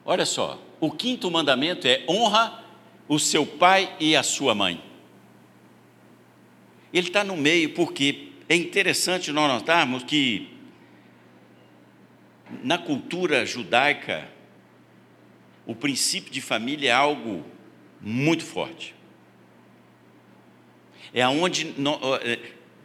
Olha 0.05 0.25
só, 0.25 0.59
o 0.79 0.91
quinto 0.91 1.29
mandamento 1.29 1.87
é 1.87 2.05
honra 2.07 2.63
o 3.07 3.19
seu 3.19 3.45
pai 3.45 3.95
e 3.99 4.15
a 4.15 4.23
sua 4.23 4.55
mãe. 4.55 4.81
Ele 6.95 7.09
está 7.09 7.25
no 7.25 7.35
meio 7.35 7.71
porque 7.71 8.29
é 8.47 8.55
interessante 8.55 9.29
nós 9.29 9.51
notarmos 9.51 10.03
que 10.03 10.47
na 12.63 12.77
cultura 12.77 13.45
judaica 13.45 14.29
o 15.65 15.75
princípio 15.75 16.31
de 16.31 16.39
família 16.39 16.91
é 16.91 16.93
algo 16.93 17.45
muito 17.99 18.45
forte. 18.45 18.95
É 21.13 21.27
onde 21.27 21.75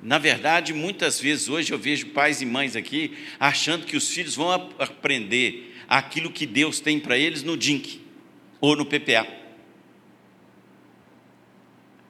na 0.02 0.18
verdade, 0.18 0.72
muitas 0.72 1.20
vezes 1.20 1.48
hoje 1.48 1.72
eu 1.72 1.78
vejo 1.78 2.08
pais 2.08 2.42
e 2.42 2.46
mães 2.46 2.74
aqui 2.74 3.16
achando 3.38 3.86
que 3.86 3.96
os 3.96 4.10
filhos 4.10 4.34
vão 4.34 4.50
aprender 4.80 5.76
aquilo 5.86 6.32
que 6.32 6.46
Deus 6.46 6.80
tem 6.80 6.98
para 6.98 7.16
eles 7.16 7.44
no 7.44 7.56
DINC 7.56 8.00
ou 8.60 8.74
no 8.74 8.84
PPA. 8.84 9.39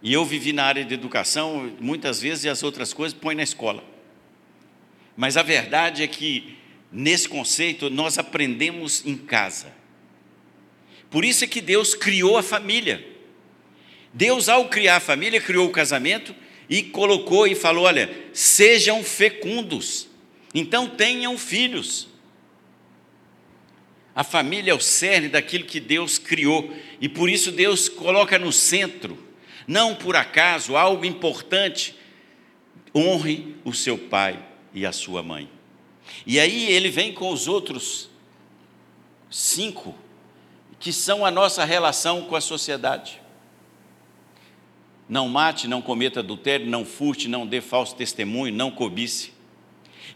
E 0.02 0.12
eu 0.12 0.24
vivi 0.24 0.52
na 0.52 0.64
área 0.64 0.84
de 0.84 0.94
educação, 0.94 1.72
muitas 1.78 2.20
vezes, 2.20 2.44
e 2.44 2.48
as 2.48 2.62
outras 2.62 2.92
coisas 2.92 3.18
põe 3.18 3.34
na 3.34 3.42
escola. 3.42 3.84
Mas 5.16 5.36
a 5.36 5.42
verdade 5.42 6.02
é 6.02 6.06
que, 6.06 6.56
nesse 6.90 7.28
conceito, 7.28 7.90
nós 7.90 8.18
aprendemos 8.18 9.04
em 9.04 9.16
casa. 9.16 9.72
Por 11.10 11.24
isso 11.24 11.44
é 11.44 11.46
que 11.46 11.60
Deus 11.60 11.94
criou 11.94 12.38
a 12.38 12.42
família. 12.42 13.06
Deus, 14.14 14.48
ao 14.48 14.68
criar 14.68 14.96
a 14.96 15.00
família, 15.00 15.40
criou 15.40 15.68
o 15.68 15.72
casamento 15.72 16.34
e 16.68 16.82
colocou 16.82 17.46
e 17.46 17.54
falou: 17.54 17.84
olha, 17.84 18.10
sejam 18.32 19.02
fecundos, 19.04 20.08
então 20.54 20.88
tenham 20.88 21.36
filhos. 21.36 22.08
A 24.14 24.24
família 24.24 24.72
é 24.72 24.74
o 24.74 24.80
cerne 24.80 25.28
daquilo 25.28 25.64
que 25.64 25.80
Deus 25.80 26.18
criou, 26.18 26.74
e 27.00 27.08
por 27.08 27.28
isso 27.28 27.52
Deus 27.52 27.88
coloca 27.88 28.38
no 28.38 28.52
centro, 28.52 29.18
não 29.70 29.94
por 29.94 30.16
acaso, 30.16 30.76
algo 30.76 31.04
importante. 31.04 31.96
Honre 32.94 33.54
o 33.64 33.72
seu 33.72 33.96
pai 33.96 34.44
e 34.74 34.84
a 34.84 34.92
sua 34.92 35.22
mãe. 35.22 35.48
E 36.26 36.40
aí 36.40 36.70
ele 36.70 36.90
vem 36.90 37.12
com 37.12 37.30
os 37.30 37.46
outros 37.46 38.10
cinco, 39.30 39.94
que 40.78 40.92
são 40.92 41.24
a 41.24 41.30
nossa 41.30 41.64
relação 41.64 42.22
com 42.22 42.34
a 42.34 42.40
sociedade 42.40 43.20
não 45.10 45.28
mate, 45.28 45.66
não 45.66 45.82
cometa 45.82 46.20
adultério, 46.20 46.68
não 46.68 46.84
furte, 46.84 47.26
não 47.26 47.44
dê 47.44 47.60
falso 47.60 47.96
testemunho, 47.96 48.54
não 48.54 48.70
cobice. 48.70 49.32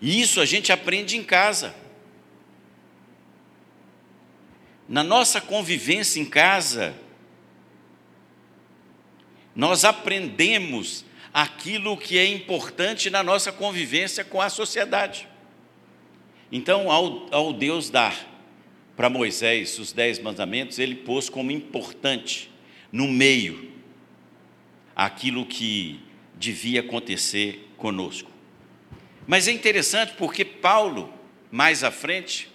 E 0.00 0.20
isso 0.20 0.40
a 0.40 0.46
gente 0.46 0.70
aprende 0.70 1.16
em 1.16 1.24
casa. 1.24 1.74
Na 4.88 5.02
nossa 5.02 5.40
convivência 5.40 6.20
em 6.20 6.24
casa, 6.24 6.94
nós 9.54 9.84
aprendemos 9.84 11.04
aquilo 11.32 11.96
que 11.96 12.18
é 12.18 12.26
importante 12.26 13.10
na 13.10 13.22
nossa 13.22 13.52
convivência 13.52 14.24
com 14.24 14.40
a 14.40 14.48
sociedade. 14.48 15.28
Então, 16.50 16.90
ao, 16.90 17.26
ao 17.34 17.52
Deus 17.52 17.90
dar 17.90 18.32
para 18.96 19.10
Moisés 19.10 19.78
os 19.78 19.92
dez 19.92 20.18
mandamentos, 20.18 20.78
ele 20.78 20.94
pôs 20.94 21.28
como 21.28 21.50
importante 21.50 22.50
no 22.92 23.08
meio 23.08 23.72
aquilo 24.94 25.44
que 25.44 26.00
devia 26.34 26.80
acontecer 26.80 27.68
conosco. 27.76 28.30
Mas 29.26 29.48
é 29.48 29.52
interessante 29.52 30.14
porque 30.16 30.44
Paulo, 30.44 31.12
mais 31.50 31.82
à 31.82 31.90
frente, 31.90 32.48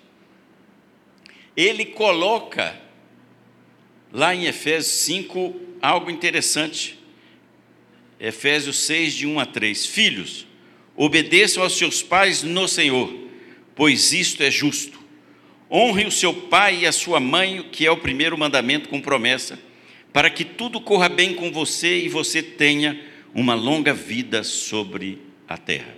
ele 1.57 1.85
coloca 1.85 2.79
lá 4.11 4.33
em 4.33 4.45
Efésios 4.45 5.01
5 5.01 5.68
algo 5.81 6.09
interessante. 6.09 6.99
Efésios 8.19 8.77
6, 8.79 9.13
de 9.13 9.27
1 9.27 9.39
a 9.39 9.45
3. 9.45 9.85
Filhos, 9.85 10.45
obedeçam 10.95 11.63
aos 11.63 11.77
seus 11.77 12.01
pais 12.01 12.43
no 12.43 12.67
Senhor, 12.67 13.13
pois 13.75 14.11
isto 14.13 14.43
é 14.43 14.51
justo. 14.51 14.99
Honre 15.71 16.05
o 16.05 16.11
seu 16.11 16.33
pai 16.33 16.79
e 16.81 16.87
a 16.87 16.91
sua 16.91 17.19
mãe, 17.19 17.67
que 17.71 17.85
é 17.85 17.91
o 17.91 17.97
primeiro 17.97 18.37
mandamento 18.37 18.89
com 18.89 18.99
promessa 18.99 19.59
para 20.11 20.29
que 20.29 20.43
tudo 20.43 20.81
corra 20.81 21.07
bem 21.07 21.33
com 21.33 21.51
você 21.51 21.99
e 21.99 22.09
você 22.09 22.41
tenha 22.41 22.99
uma 23.33 23.53
longa 23.53 23.93
vida 23.93 24.43
sobre 24.43 25.19
a 25.47 25.57
terra. 25.57 25.95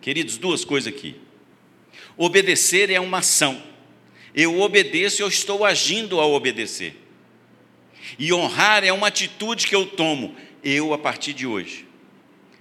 Queridos, 0.00 0.36
duas 0.36 0.64
coisas 0.64 0.92
aqui. 0.92 1.16
Obedecer 2.16 2.90
é 2.90 3.00
uma 3.00 3.18
ação. 3.18 3.62
Eu 4.34 4.60
obedeço, 4.60 5.22
eu 5.22 5.28
estou 5.28 5.64
agindo 5.64 6.20
ao 6.20 6.32
obedecer. 6.32 6.94
E 8.18 8.32
honrar 8.32 8.84
é 8.84 8.92
uma 8.92 9.08
atitude 9.08 9.66
que 9.66 9.74
eu 9.74 9.86
tomo. 9.86 10.34
Eu, 10.62 10.94
a 10.94 10.98
partir 10.98 11.32
de 11.32 11.46
hoje, 11.46 11.86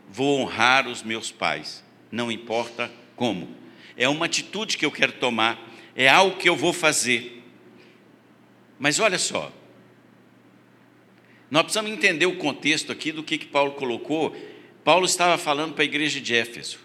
vou 0.10 0.40
honrar 0.40 0.88
os 0.88 1.04
meus 1.04 1.32
pais, 1.32 1.84
não 2.12 2.32
importa 2.32 2.92
como. 3.16 3.56
É 3.96 4.10
uma 4.10 4.26
atitude 4.26 4.78
que 4.78 4.86
eu 4.86 4.92
quero 4.92 5.14
tomar, 5.14 5.72
é 5.96 6.10
algo 6.10 6.38
que 6.38 6.50
eu 6.50 6.56
vou 6.56 6.74
fazer. 6.74 7.44
Mas 8.80 9.00
olha 9.00 9.18
só, 9.18 9.52
nós 11.50 11.64
precisamos 11.64 11.92
entender 11.92 12.26
o 12.26 12.36
contexto 12.36 12.92
aqui 12.92 13.12
do 13.12 13.24
que, 13.24 13.38
que 13.38 13.46
Paulo 13.46 13.74
colocou. 13.74 14.36
Paulo 14.84 15.06
estava 15.06 15.38
falando 15.38 15.74
para 15.74 15.84
a 15.84 15.86
igreja 15.86 16.20
de 16.20 16.36
Éfeso. 16.36 16.80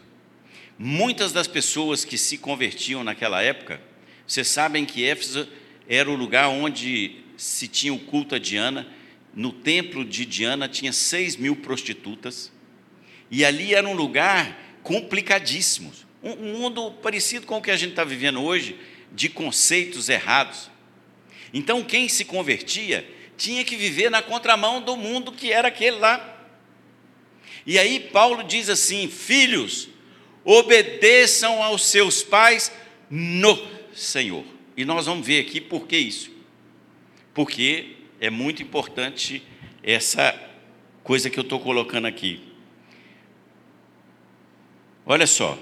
Muitas 0.78 1.32
das 1.32 1.48
pessoas 1.48 2.04
que 2.04 2.16
se 2.16 2.38
convertiam 2.38 3.02
naquela 3.02 3.42
época, 3.42 3.80
vocês 4.26 4.46
sabem 4.46 4.84
que 4.84 5.04
Éfeso 5.04 5.48
era 5.88 6.08
o 6.08 6.14
lugar 6.14 6.48
onde 6.48 7.16
se 7.38 7.68
tinha 7.68 7.94
o 7.94 7.98
culto 7.98 8.34
a 8.34 8.38
Diana. 8.38 8.86
No 9.32 9.52
templo 9.52 10.04
de 10.04 10.26
Diana 10.26 10.68
tinha 10.68 10.92
seis 10.92 11.36
mil 11.36 11.56
prostitutas. 11.56 12.52
E 13.30 13.44
ali 13.44 13.74
era 13.74 13.88
um 13.88 13.94
lugar 13.94 14.78
complicadíssimo. 14.82 15.92
Um, 16.22 16.32
um 16.32 16.58
mundo 16.58 16.90
parecido 17.02 17.46
com 17.46 17.58
o 17.58 17.62
que 17.62 17.70
a 17.70 17.76
gente 17.76 17.90
está 17.90 18.02
vivendo 18.02 18.42
hoje, 18.42 18.76
de 19.12 19.28
conceitos 19.28 20.08
errados. 20.08 20.68
Então, 21.54 21.82
quem 21.84 22.08
se 22.08 22.24
convertia 22.24 23.08
tinha 23.36 23.64
que 23.64 23.76
viver 23.76 24.10
na 24.10 24.20
contramão 24.20 24.82
do 24.82 24.96
mundo 24.96 25.30
que 25.30 25.52
era 25.52 25.68
aquele 25.68 25.96
lá. 25.98 26.36
E 27.64 27.78
aí 27.78 28.00
Paulo 28.00 28.42
diz 28.42 28.68
assim: 28.68 29.08
Filhos, 29.08 29.88
obedeçam 30.44 31.62
aos 31.62 31.86
seus 31.86 32.22
pais 32.22 32.72
no 33.08 33.56
Senhor. 33.94 34.44
E 34.76 34.84
nós 34.84 35.06
vamos 35.06 35.24
ver 35.24 35.40
aqui 35.40 35.60
por 35.60 35.86
que 35.86 35.96
isso. 35.96 36.37
Porque 37.38 37.94
é 38.18 38.30
muito 38.30 38.64
importante 38.64 39.44
essa 39.80 40.34
coisa 41.04 41.30
que 41.30 41.38
eu 41.38 41.44
estou 41.44 41.60
colocando 41.60 42.08
aqui. 42.08 42.42
Olha 45.06 45.24
só. 45.24 45.56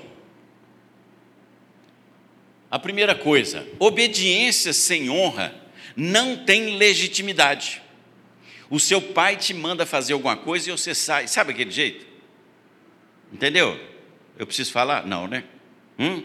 A 2.71 2.79
primeira 2.79 3.15
coisa, 3.15 3.69
obediência 3.79 4.73
sem 4.73 5.11
honra 5.11 5.55
não 5.95 6.47
tem 6.47 6.79
legitimidade. 6.79 7.83
O 8.71 8.81
seu 8.81 9.03
pai 9.03 9.37
te 9.37 9.53
manda 9.53 9.85
fazer 9.85 10.15
alguma 10.15 10.35
coisa 10.35 10.71
e 10.71 10.73
você 10.73 10.95
sai, 10.95 11.29
sabe 11.29 11.53
aquele 11.53 11.71
jeito? 11.71 12.07
Entendeu? 13.31 13.79
Eu 14.39 14.47
preciso 14.47 14.73
falar? 14.73 15.07
Não, 15.07 15.29
né? 15.29 15.45
Hum? 15.99 16.23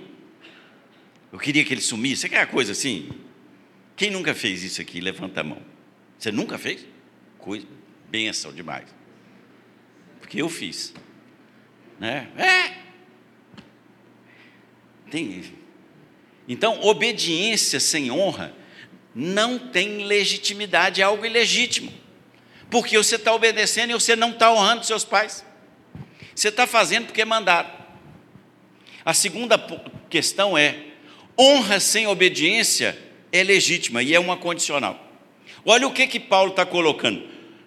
Eu 1.30 1.40
queria 1.40 1.66
que 1.66 1.74
ele 1.74 1.82
sumisse. 1.82 2.22
Você 2.22 2.30
quer 2.30 2.48
coisa 2.48 2.72
assim? 2.72 3.10
Quem 4.02 4.10
nunca 4.10 4.34
fez 4.34 4.64
isso 4.64 4.82
aqui? 4.82 5.00
Levanta 5.00 5.42
a 5.42 5.44
mão. 5.44 5.62
Você 6.18 6.32
nunca 6.32 6.58
fez? 6.58 6.84
Coisa, 7.38 7.68
benção 8.10 8.52
demais. 8.52 8.88
Porque 10.20 10.42
eu 10.42 10.50
fiz. 10.50 10.92
Né? 12.00 12.28
É. 12.36 12.74
Tem. 15.12 15.54
Então, 16.48 16.82
obediência 16.82 17.80
sem 17.80 18.10
honra 18.10 18.56
não 19.14 19.60
tem 19.60 20.04
legitimidade, 20.04 21.00
é 21.00 21.04
algo 21.04 21.24
ilegítimo. 21.24 21.94
Porque 22.72 22.98
você 22.98 23.18
está 23.18 23.32
obedecendo 23.36 23.92
e 23.92 23.94
você 23.94 24.16
não 24.16 24.32
está 24.32 24.52
honrando 24.52 24.84
seus 24.84 25.06
pais. 25.06 25.46
Você 26.34 26.48
está 26.48 26.66
fazendo 26.66 27.06
porque 27.06 27.24
mandaram. 27.24 27.70
A 29.06 29.14
segunda 29.14 29.60
questão 30.10 30.58
é: 30.58 30.88
honra 31.38 31.80
sem 31.80 32.08
obediência 32.08 33.11
é 33.32 33.44
legítima 33.44 34.04
e 34.04 34.14
é 34.14 34.20
uma 34.20 34.38
condicional. 34.38 35.10
Olha 35.66 35.88
o 35.88 35.94
que 35.94 36.08
que 36.08 36.20
Paulo 36.20 36.52
está 36.52 36.66
colocando: 36.66 37.24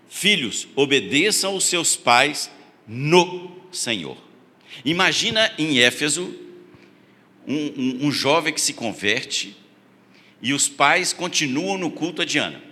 filhos, 0.08 0.66
obedeçam 0.74 1.52
aos 1.52 1.64
seus 1.64 1.96
pais 1.96 2.50
no 2.86 3.60
Senhor. 3.72 4.16
Imagina 4.84 5.52
em 5.58 5.78
Éfeso 5.78 6.34
um, 7.46 7.56
um, 7.56 8.06
um 8.06 8.12
jovem 8.12 8.52
que 8.52 8.60
se 8.60 8.72
converte 8.72 9.56
e 10.40 10.52
os 10.52 10.68
pais 10.68 11.12
continuam 11.12 11.78
no 11.78 11.90
culto 11.90 12.22
a 12.22 12.24
Diana. 12.24 12.62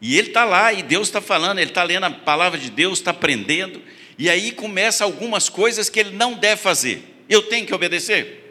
E 0.00 0.16
ele 0.16 0.28
está 0.28 0.44
lá 0.44 0.72
e 0.72 0.82
Deus 0.82 1.08
está 1.08 1.20
falando, 1.20 1.58
ele 1.58 1.70
está 1.70 1.82
lendo 1.82 2.04
a 2.04 2.10
palavra 2.10 2.58
de 2.58 2.70
Deus, 2.70 2.98
está 2.98 3.10
aprendendo, 3.10 3.82
e 4.16 4.28
aí 4.28 4.52
começa 4.52 5.04
algumas 5.04 5.48
coisas 5.48 5.88
que 5.88 5.98
ele 5.98 6.10
não 6.10 6.34
deve 6.34 6.60
fazer. 6.60 7.02
Eu 7.28 7.42
tenho 7.42 7.66
que 7.66 7.74
obedecer. 7.74 8.47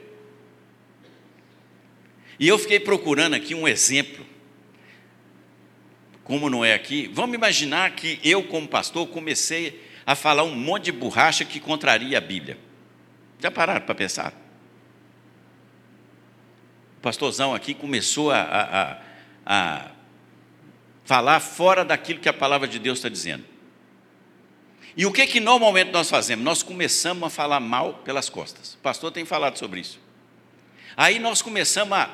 E 2.40 2.48
eu 2.48 2.58
fiquei 2.58 2.80
procurando 2.80 3.36
aqui 3.36 3.56
um 3.56 3.68
exemplo. 3.68 4.26
Como 6.24 6.50
não 6.50 6.64
é 6.64 6.74
aqui, 6.74 7.10
vamos 7.14 7.36
imaginar 7.36 7.92
que 7.92 8.20
eu, 8.24 8.44
como 8.44 8.68
pastor, 8.68 9.08
comecei 9.08 9.82
a 10.06 10.14
falar 10.14 10.44
um 10.44 10.56
monte 10.56 10.86
de 10.86 10.92
borracha 10.92 11.46
que 11.46 11.60
contraria 11.60 12.18
a 12.18 12.22
Bíblia. 12.22 12.58
Já 13.40 13.50
pararam 13.50 13.86
para 13.86 13.96
pensar? 13.96 14.34
O 16.98 17.02
pastorzão 17.02 17.54
aqui 17.54 17.74
começou 17.74 18.32
a, 18.32 18.42
a, 18.42 19.02
a 19.46 19.92
falar 21.06 21.40
fora 21.40 21.86
daquilo 21.86 22.20
que 22.20 22.28
a 22.28 22.34
palavra 22.34 22.68
de 22.68 22.80
Deus 22.80 22.98
está 22.98 23.08
dizendo. 23.08 23.46
E 24.96 25.06
o 25.06 25.12
que 25.12 25.28
que 25.28 25.40
normalmente 25.40 25.92
nós 25.92 26.10
fazemos? 26.10 26.44
Nós 26.44 26.64
começamos 26.64 27.24
a 27.24 27.30
falar 27.30 27.60
mal 27.60 27.94
pelas 28.04 28.30
costas. 28.30 28.74
O 28.74 28.78
pastor 28.80 29.12
tem 29.12 29.24
falado 29.24 29.58
sobre 29.58 29.80
isso. 29.80 30.00
Aí 30.98 31.20
nós 31.20 31.44
começamos 31.44 31.96
a. 31.96 32.10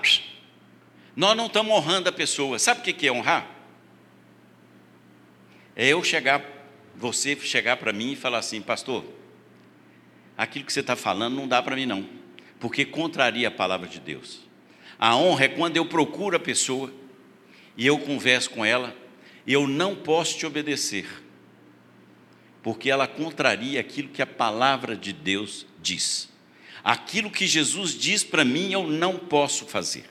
Nós 1.15 1.38
não 1.38 1.46
estamos 1.46 1.72
honrando 1.74 2.10
a 2.10 2.12
pessoa. 2.12 2.60
Sabe 2.60 2.82
o 2.82 2.84
que 2.84 3.08
é 3.08 3.12
honrar? 3.12 3.50
É 5.74 5.88
eu 5.88 6.04
chegar, 6.04 6.43
você 6.93 7.34
chegar 7.38 7.78
para 7.78 7.93
mim 7.93 8.12
e 8.12 8.15
falar 8.17 8.39
assim, 8.39 8.62
pastor, 8.62 9.06
aquilo 10.38 10.65
que 10.65 10.74
você 10.74 10.82
está 10.82 10.98
falando 10.98 11.36
não 11.36 11.48
dá 11.48 11.63
para 11.63 11.78
mim 11.78 11.86
não, 11.86 12.08
porque 12.60 12.84
contraria 12.84 13.48
a 13.48 13.52
palavra 13.52 13.88
de 13.88 14.02
Deus. 14.02 14.41
A 15.00 15.15
honra 15.15 15.46
é 15.46 15.48
quando 15.48 15.78
eu 15.78 15.86
procuro 15.86 16.36
a 16.36 16.39
pessoa 16.39 16.93
e 17.78 17.88
eu 17.88 17.98
converso 17.98 18.52
com 18.52 18.63
ela, 18.63 18.96
e 19.48 19.54
eu 19.54 19.65
não 19.65 19.96
posso 19.96 20.38
te 20.38 20.46
obedecer, 20.46 21.08
porque 22.62 22.91
ela 22.91 23.08
contraria 23.08 23.80
aquilo 23.80 24.10
que 24.10 24.22
a 24.22 24.28
palavra 24.28 24.96
de 24.96 25.12
Deus 25.12 25.65
diz. 25.82 26.33
Aquilo 26.84 27.32
que 27.32 27.48
Jesus 27.48 27.98
diz 27.98 28.24
para 28.24 28.43
mim, 28.43 28.74
eu 28.74 28.88
não 28.88 29.17
posso 29.17 29.65
fazer. 29.65 30.04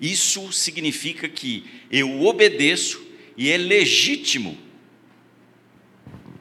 Isso 0.00 0.52
significa 0.52 1.28
que 1.28 1.64
eu 1.90 2.22
obedeço 2.22 3.04
e 3.36 3.50
é 3.50 3.56
legítimo 3.56 4.56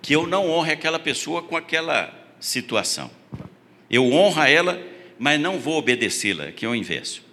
que 0.02 0.16
eu 0.16 0.26
não 0.26 0.50
honre 0.50 0.72
aquela 0.72 1.00
pessoa 1.00 1.42
com 1.42 1.58
aquela 1.58 2.14
situação. 2.40 3.12
Eu 3.90 4.12
honro 4.12 4.42
ela, 4.44 4.82
mas 5.18 5.40
não 5.40 5.60
vou 5.60 5.78
obedecê-la, 5.78 6.52
que 6.52 6.66
é 6.66 6.70
o 6.70 6.76
inverso. 6.76 7.24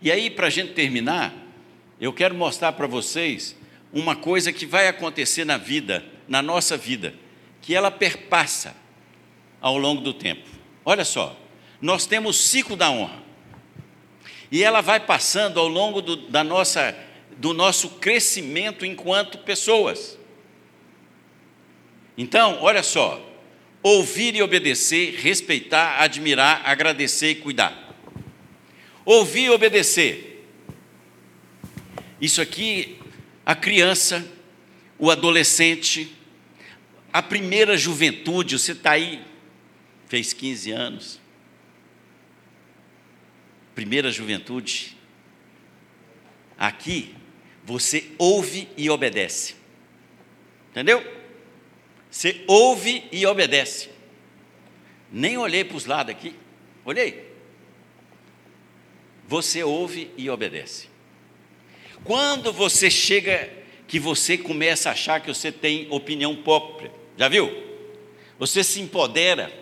E 0.00 0.10
aí, 0.10 0.30
para 0.30 0.46
a 0.46 0.50
gente 0.50 0.72
terminar, 0.72 1.34
eu 2.00 2.12
quero 2.12 2.34
mostrar 2.34 2.72
para 2.72 2.86
vocês 2.86 3.56
uma 3.92 4.16
coisa 4.16 4.52
que 4.52 4.64
vai 4.64 4.88
acontecer 4.88 5.44
na 5.44 5.56
vida, 5.56 6.04
na 6.26 6.40
nossa 6.40 6.76
vida, 6.76 7.14
que 7.60 7.74
ela 7.74 7.90
perpassa 7.90 8.74
ao 9.62 9.78
longo 9.78 10.02
do 10.02 10.12
tempo. 10.12 10.46
Olha 10.84 11.04
só, 11.04 11.34
nós 11.80 12.04
temos 12.04 12.38
o 12.38 12.42
ciclo 12.42 12.76
da 12.76 12.90
honra. 12.90 13.22
E 14.50 14.62
ela 14.62 14.82
vai 14.82 15.00
passando 15.00 15.58
ao 15.58 15.68
longo 15.68 16.02
do, 16.02 16.16
da 16.28 16.44
nossa, 16.44 16.94
do 17.38 17.54
nosso 17.54 17.88
crescimento 17.90 18.84
enquanto 18.84 19.38
pessoas. 19.38 20.18
Então, 22.18 22.58
olha 22.60 22.82
só, 22.82 23.24
ouvir 23.82 24.34
e 24.34 24.42
obedecer, 24.42 25.14
respeitar, 25.14 26.02
admirar, 26.02 26.60
agradecer 26.64 27.30
e 27.30 27.34
cuidar. 27.36 27.96
Ouvir 29.06 29.44
e 29.44 29.50
obedecer 29.50 30.32
isso 32.22 32.40
aqui, 32.40 32.98
a 33.44 33.52
criança, 33.52 34.24
o 34.96 35.10
adolescente, 35.10 36.14
a 37.12 37.20
primeira 37.20 37.76
juventude, 37.76 38.56
você 38.56 38.70
está 38.70 38.92
aí, 38.92 39.20
fez 40.12 40.34
15 40.34 40.70
anos. 40.72 41.20
Primeira 43.74 44.10
juventude. 44.10 44.94
Aqui, 46.58 47.14
você 47.64 48.10
ouve 48.18 48.68
e 48.76 48.90
obedece. 48.90 49.56
Entendeu? 50.70 51.02
Você 52.10 52.44
ouve 52.46 53.08
e 53.10 53.24
obedece. 53.24 53.88
Nem 55.10 55.38
olhei 55.38 55.64
para 55.64 55.78
os 55.78 55.86
lados 55.86 56.14
aqui. 56.14 56.34
Olhei. 56.84 57.32
Você 59.26 59.62
ouve 59.62 60.10
e 60.18 60.28
obedece. 60.28 60.90
Quando 62.04 62.52
você 62.52 62.90
chega, 62.90 63.50
que 63.88 63.98
você 63.98 64.36
começa 64.36 64.90
a 64.90 64.92
achar 64.92 65.22
que 65.22 65.28
você 65.28 65.50
tem 65.50 65.86
opinião 65.88 66.36
própria, 66.36 66.92
já 67.16 67.30
viu? 67.30 67.50
Você 68.38 68.62
se 68.62 68.78
empodera. 68.78 69.61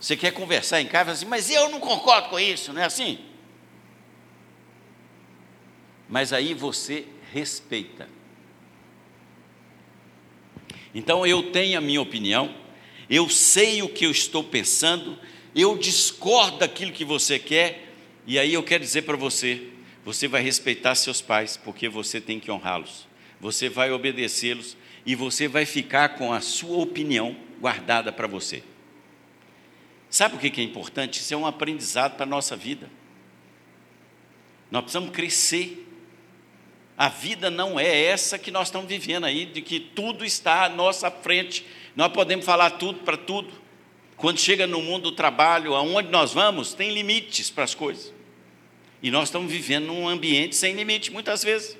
Você 0.00 0.16
quer 0.16 0.32
conversar 0.32 0.80
em 0.80 0.86
casa 0.86 1.12
assim, 1.12 1.26
mas 1.26 1.50
eu 1.50 1.68
não 1.68 1.80
concordo 1.80 2.28
com 2.28 2.38
isso, 2.38 2.72
não 2.72 2.80
é 2.80 2.84
assim? 2.84 3.18
Mas 6.08 6.32
aí 6.32 6.54
você 6.54 7.06
respeita. 7.32 8.08
Então 10.94 11.26
eu 11.26 11.50
tenho 11.50 11.76
a 11.76 11.80
minha 11.80 12.00
opinião, 12.00 12.54
eu 13.10 13.28
sei 13.28 13.82
o 13.82 13.88
que 13.88 14.06
eu 14.06 14.10
estou 14.10 14.42
pensando, 14.42 15.18
eu 15.54 15.76
discordo 15.76 16.58
daquilo 16.58 16.92
que 16.92 17.04
você 17.04 17.38
quer, 17.38 17.92
e 18.26 18.38
aí 18.38 18.54
eu 18.54 18.62
quero 18.62 18.82
dizer 18.82 19.02
para 19.02 19.16
você: 19.16 19.68
você 20.04 20.28
vai 20.28 20.42
respeitar 20.42 20.94
seus 20.94 21.20
pais, 21.20 21.56
porque 21.56 21.88
você 21.88 22.20
tem 22.20 22.40
que 22.40 22.50
honrá-los. 22.50 23.06
Você 23.40 23.68
vai 23.68 23.90
obedecê-los 23.92 24.76
e 25.04 25.14
você 25.14 25.46
vai 25.46 25.64
ficar 25.64 26.10
com 26.10 26.32
a 26.32 26.40
sua 26.40 26.78
opinião 26.78 27.36
guardada 27.60 28.12
para 28.12 28.26
você. 28.26 28.62
Sabe 30.10 30.36
o 30.36 30.38
que 30.38 30.60
é 30.60 30.64
importante? 30.64 31.20
Isso 31.20 31.34
é 31.34 31.36
um 31.36 31.46
aprendizado 31.46 32.16
para 32.16 32.24
a 32.24 32.28
nossa 32.28 32.56
vida. 32.56 32.88
Nós 34.70 34.82
precisamos 34.82 35.10
crescer. 35.10 35.86
A 36.96 37.08
vida 37.08 37.50
não 37.50 37.78
é 37.78 38.04
essa 38.04 38.38
que 38.38 38.50
nós 38.50 38.68
estamos 38.68 38.88
vivendo 38.88 39.24
aí, 39.24 39.46
de 39.46 39.62
que 39.62 39.78
tudo 39.78 40.24
está 40.24 40.64
à 40.64 40.68
nossa 40.68 41.10
frente. 41.10 41.64
Nós 41.94 42.12
podemos 42.12 42.44
falar 42.44 42.70
tudo 42.70 43.00
para 43.00 43.16
tudo. 43.16 43.52
Quando 44.16 44.40
chega 44.40 44.66
no 44.66 44.82
mundo 44.82 45.10
do 45.10 45.12
trabalho, 45.12 45.74
aonde 45.74 46.08
nós 46.08 46.32
vamos, 46.32 46.74
tem 46.74 46.92
limites 46.92 47.50
para 47.50 47.62
as 47.62 47.74
coisas. 47.74 48.12
E 49.00 49.12
nós 49.12 49.28
estamos 49.28 49.50
vivendo 49.50 49.86
num 49.86 50.08
ambiente 50.08 50.56
sem 50.56 50.74
limite, 50.74 51.12
muitas 51.12 51.44
vezes. 51.44 51.78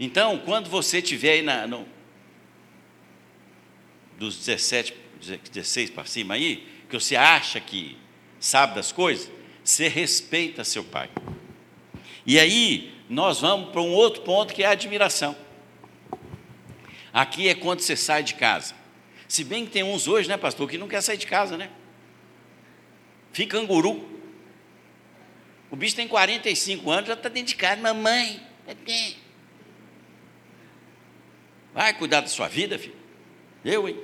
Então, 0.00 0.38
quando 0.38 0.70
você 0.70 0.98
estiver 0.98 1.32
aí 1.32 1.42
na, 1.42 1.66
no, 1.66 1.86
dos 4.16 4.36
17, 4.38 4.94
16 5.52 5.90
para 5.90 6.06
cima 6.06 6.34
aí, 6.34 6.66
que 6.88 6.98
você 6.98 7.16
acha 7.16 7.60
que 7.60 7.96
sabe 8.40 8.74
das 8.74 8.92
coisas, 8.92 9.30
você 9.62 9.88
respeita 9.88 10.64
seu 10.64 10.82
pai. 10.82 11.10
E 12.24 12.38
aí, 12.38 12.94
nós 13.08 13.40
vamos 13.40 13.70
para 13.70 13.80
um 13.80 13.92
outro 13.92 14.22
ponto 14.22 14.54
que 14.54 14.62
é 14.62 14.66
a 14.66 14.70
admiração. 14.70 15.36
Aqui 17.12 17.48
é 17.48 17.54
quando 17.54 17.80
você 17.80 17.96
sai 17.96 18.22
de 18.22 18.34
casa. 18.34 18.74
Se 19.26 19.44
bem 19.44 19.66
que 19.66 19.72
tem 19.72 19.82
uns 19.82 20.08
hoje, 20.08 20.28
né, 20.28 20.36
pastor, 20.36 20.68
que 20.68 20.78
não 20.78 20.88
quer 20.88 21.02
sair 21.02 21.18
de 21.18 21.26
casa, 21.26 21.56
né? 21.56 21.70
Fica 23.32 23.58
anguru. 23.58 24.08
O 25.70 25.76
bicho 25.76 25.96
tem 25.96 26.08
45 26.08 26.90
anos, 26.90 27.08
já 27.08 27.14
está 27.14 27.28
dentro 27.28 27.48
de 27.48 27.56
casa, 27.56 27.80
mamãe. 27.80 28.40
Vai 31.74 31.92
cuidar 31.94 32.22
da 32.22 32.28
sua 32.28 32.48
vida, 32.48 32.78
filho. 32.78 32.96
Eu, 33.64 33.88
hein? 33.88 33.98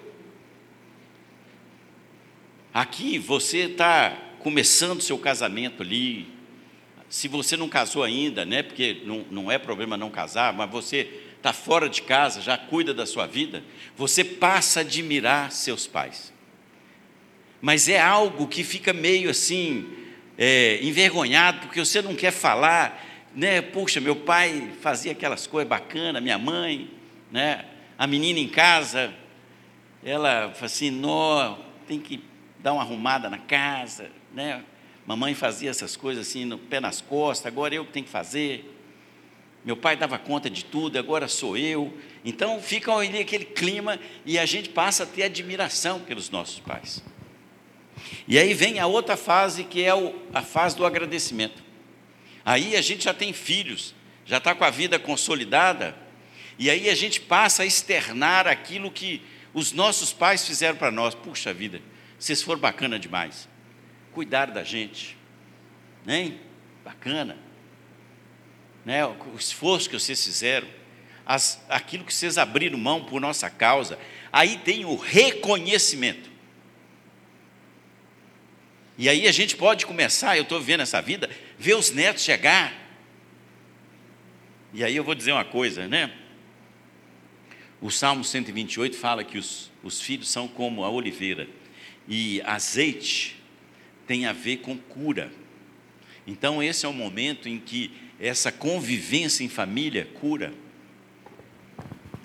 Aqui 2.75 3.21
você 3.21 3.67
está 3.67 4.19
começando 4.41 5.01
seu 5.01 5.17
casamento 5.17 5.81
ali, 5.81 6.27
se 7.09 7.29
você 7.29 7.57
não 7.57 7.69
casou 7.69 8.03
ainda, 8.03 8.45
né, 8.45 8.65
porque 8.65 9.01
não, 9.05 9.25
não 9.31 9.53
é 9.53 9.59
problema 9.59 9.97
não 9.97 10.11
casar, 10.11 10.53
mas 10.53 10.69
você 10.69 11.09
está 11.37 11.53
fora 11.53 11.89
de 11.89 12.03
casa, 12.03 12.41
já 12.41 12.59
cuida 12.59 12.93
da 12.93 13.07
sua 13.07 13.29
vida, 13.29 13.63
você 13.97 14.25
passa 14.25 14.81
a 14.81 14.83
admirar 14.83 15.53
seus 15.53 15.87
pais. 15.87 16.33
Mas 17.63 17.89
é 17.89 18.01
algo 18.01 18.49
que 18.49 18.65
fica 18.65 18.93
meio 18.93 19.31
assim, 19.31 19.89
é, 20.37 20.81
envergonhado, 20.83 21.61
porque 21.61 21.79
você 21.79 22.03
não 22.03 22.17
quer 22.17 22.33
falar, 22.33 23.31
né? 23.37 23.63
Puxa, 23.63 24.01
meu 24.01 24.17
pai 24.17 24.73
fazia 24.81 25.13
aquelas 25.13 25.47
coisas 25.47 25.69
bacanas, 25.69 26.21
minha 26.21 26.39
mãe, 26.39 26.91
né? 27.31 27.67
A 27.97 28.05
menina 28.09 28.41
em 28.41 28.49
casa, 28.49 29.15
ela 30.03 30.51
fala 30.55 30.67
assim, 30.67 30.91
nó, 30.91 31.57
tem 31.87 32.01
que 32.01 32.34
dar 32.65 32.73
uma 32.73 32.81
arrumada 32.81 33.29
na 33.29 33.37
casa, 33.37 34.11
né? 34.33 34.65
Mamãe 35.07 35.35
fazia 35.35 35.69
essas 35.69 35.97
coisas 35.97 36.27
assim, 36.27 36.47
no 36.47 36.57
pé 36.57 36.81
nas 36.81 36.99
costas, 36.99 37.45
agora 37.45 37.75
eu 37.75 37.85
que 37.85 37.93
tenho 37.93 38.07
que 38.07 38.11
fazer. 38.11 38.75
Meu 39.63 39.77
pai 39.77 39.99
dava 39.99 40.19
conta 40.19 40.49
de 40.49 40.65
tudo, 40.65 40.99
agora 40.99 41.29
sou 41.29 41.59
eu. 41.59 41.93
Então 42.25 42.63
fica 42.63 42.91
ali 42.91 43.19
aquele 43.19 43.45
clima 43.45 44.01
e 44.25 44.39
a 44.39 44.47
gente 44.47 44.71
passa 44.71 45.03
a 45.03 45.07
ter 45.07 45.25
admiração 45.25 46.01
pelos 46.01 46.31
nossos 46.31 46.59
pais. 46.59 47.05
E 48.27 48.39
aí 48.39 48.55
vem 48.55 48.79
a 48.79 48.87
outra 48.87 49.15
fase, 49.15 49.65
que 49.65 49.85
é 49.85 49.91
a 50.33 50.41
fase 50.41 50.75
do 50.75 50.87
agradecimento. 50.87 51.63
Aí 52.47 52.77
a 52.77 52.81
gente 52.81 53.05
já 53.05 53.13
tem 53.13 53.35
filhos, 53.35 53.95
já 54.25 54.39
está 54.39 54.55
com 54.55 54.65
a 54.65 54.71
vida 54.71 54.99
consolidada, 54.99 55.95
e 56.59 56.71
aí 56.71 56.89
a 56.89 56.95
gente 56.95 57.21
passa 57.21 57.63
a 57.63 57.67
externar 57.67 58.47
aquilo 58.49 58.91
que 58.91 59.21
os 59.53 59.71
nossos 59.73 60.15
pais 60.15 60.47
fizeram 60.47 60.79
para 60.79 60.91
nós. 60.91 61.15
Puxa 61.15 61.53
vida, 61.53 61.83
vocês 62.25 62.41
foram 62.41 62.61
bacana 62.61 62.99
demais 62.99 63.49
cuidar 64.15 64.47
da 64.47 64.63
gente. 64.63 65.19
Né? 66.07 66.39
Bacana. 66.83 67.37
Né? 68.85 69.05
O 69.05 69.37
esforço 69.37 69.91
que 69.91 69.99
vocês 69.99 70.25
fizeram, 70.25 70.69
as, 71.27 71.63
aquilo 71.69 72.05
que 72.05 72.15
vocês 72.15 72.39
abriram 72.39 72.79
mão 72.79 73.05
por 73.05 73.21
nossa 73.21 73.51
causa. 73.51 73.99
Aí 74.33 74.57
tem 74.59 74.85
o 74.85 74.95
reconhecimento. 74.95 76.31
E 78.97 79.09
aí 79.09 79.27
a 79.27 79.33
gente 79.33 79.57
pode 79.57 79.85
começar, 79.85 80.37
eu 80.37 80.45
estou 80.45 80.61
vivendo 80.61 80.81
essa 80.81 81.03
vida, 81.03 81.29
ver 81.59 81.75
os 81.75 81.91
netos 81.91 82.23
chegar. 82.23 82.73
E 84.73 84.85
aí 84.85 84.95
eu 84.95 85.03
vou 85.03 85.15
dizer 85.15 85.33
uma 85.33 85.45
coisa, 85.45 85.89
né? 85.89 86.13
O 87.81 87.91
Salmo 87.91 88.25
128 88.25 88.97
fala 88.97 89.25
que 89.25 89.37
os, 89.37 89.71
os 89.83 90.01
filhos 90.01 90.31
são 90.31 90.47
como 90.47 90.85
a 90.85 90.91
oliveira, 90.91 91.49
e 92.09 92.43
azeite 92.43 93.43
tem 94.07 94.27
a 94.27 94.33
ver 94.33 94.59
com 94.59 94.77
cura. 94.77 95.33
Então, 96.27 96.63
esse 96.63 96.87
é 96.87 96.89
o 96.89 96.93
momento 96.93 97.49
em 97.49 97.59
que 97.59 97.91
essa 98.21 98.51
convivência 98.53 99.45
em 99.45 99.49
família 99.49 100.09
cura. 100.15 100.53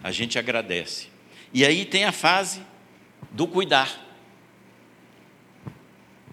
A 0.01 0.11
gente 0.11 0.39
agradece. 0.39 1.07
E 1.53 1.65
aí 1.65 1.83
tem 1.83 2.05
a 2.05 2.11
fase 2.11 2.61
do 3.31 3.47
cuidar. 3.47 4.05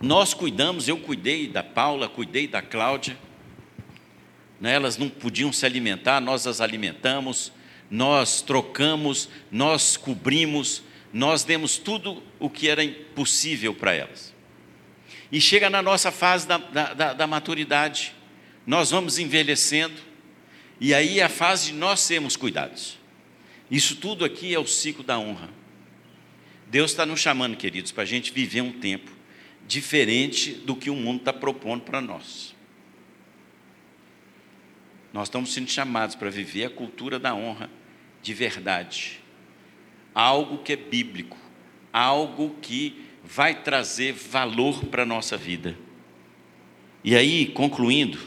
Nós 0.00 0.34
cuidamos, 0.34 0.88
eu 0.88 0.98
cuidei 0.98 1.48
da 1.48 1.62
Paula, 1.62 2.08
cuidei 2.08 2.46
da 2.46 2.60
Cláudia. 2.60 3.18
Né, 4.60 4.74
elas 4.74 4.96
não 4.96 5.08
podiam 5.08 5.52
se 5.52 5.66
alimentar, 5.66 6.20
nós 6.20 6.46
as 6.46 6.60
alimentamos, 6.60 7.52
nós 7.90 8.40
trocamos, 8.40 9.28
nós 9.50 9.96
cobrimos, 9.96 10.82
nós 11.16 11.44
demos 11.44 11.78
tudo 11.78 12.22
o 12.38 12.50
que 12.50 12.68
era 12.68 12.86
possível 13.14 13.74
para 13.74 13.94
elas. 13.94 14.34
E 15.32 15.40
chega 15.40 15.70
na 15.70 15.80
nossa 15.80 16.12
fase 16.12 16.46
da, 16.46 16.58
da, 16.58 17.14
da, 17.14 17.26
maturidade, 17.26 18.14
nós 18.66 18.90
vamos 18.90 19.18
envelhecendo, 19.18 19.94
e 20.78 20.92
aí 20.92 21.18
é 21.18 21.22
a 21.22 21.28
fase 21.30 21.68
de 21.68 21.72
nós 21.72 22.00
sermos 22.00 22.36
cuidados. 22.36 22.98
Isso 23.70 23.96
tudo 23.96 24.26
aqui 24.26 24.54
é 24.54 24.58
o 24.58 24.66
ciclo 24.66 25.02
da 25.02 25.18
honra. 25.18 25.48
Deus 26.66 26.90
está 26.90 27.06
nos 27.06 27.18
chamando, 27.18 27.56
queridos, 27.56 27.92
para 27.92 28.02
a 28.02 28.06
gente 28.06 28.30
viver 28.30 28.60
um 28.60 28.72
tempo 28.72 29.10
diferente 29.66 30.52
do 30.52 30.76
que 30.76 30.90
o 30.90 30.94
mundo 30.94 31.20
está 31.20 31.32
propondo 31.32 31.80
para 31.80 32.02
nós. 32.02 32.54
Nós 35.14 35.28
estamos 35.28 35.54
sendo 35.54 35.70
chamados 35.70 36.14
para 36.14 36.28
viver 36.28 36.66
a 36.66 36.70
cultura 36.70 37.18
da 37.18 37.34
honra 37.34 37.70
de 38.20 38.34
verdade, 38.34 39.24
algo 40.16 40.56
que 40.56 40.72
é 40.72 40.76
bíblico, 40.76 41.36
algo 41.92 42.56
que 42.62 43.04
vai 43.22 43.62
trazer 43.62 44.14
valor 44.14 44.86
para 44.86 45.02
a 45.02 45.06
nossa 45.06 45.36
vida. 45.36 45.76
E 47.04 47.14
aí, 47.14 47.44
concluindo, 47.44 48.18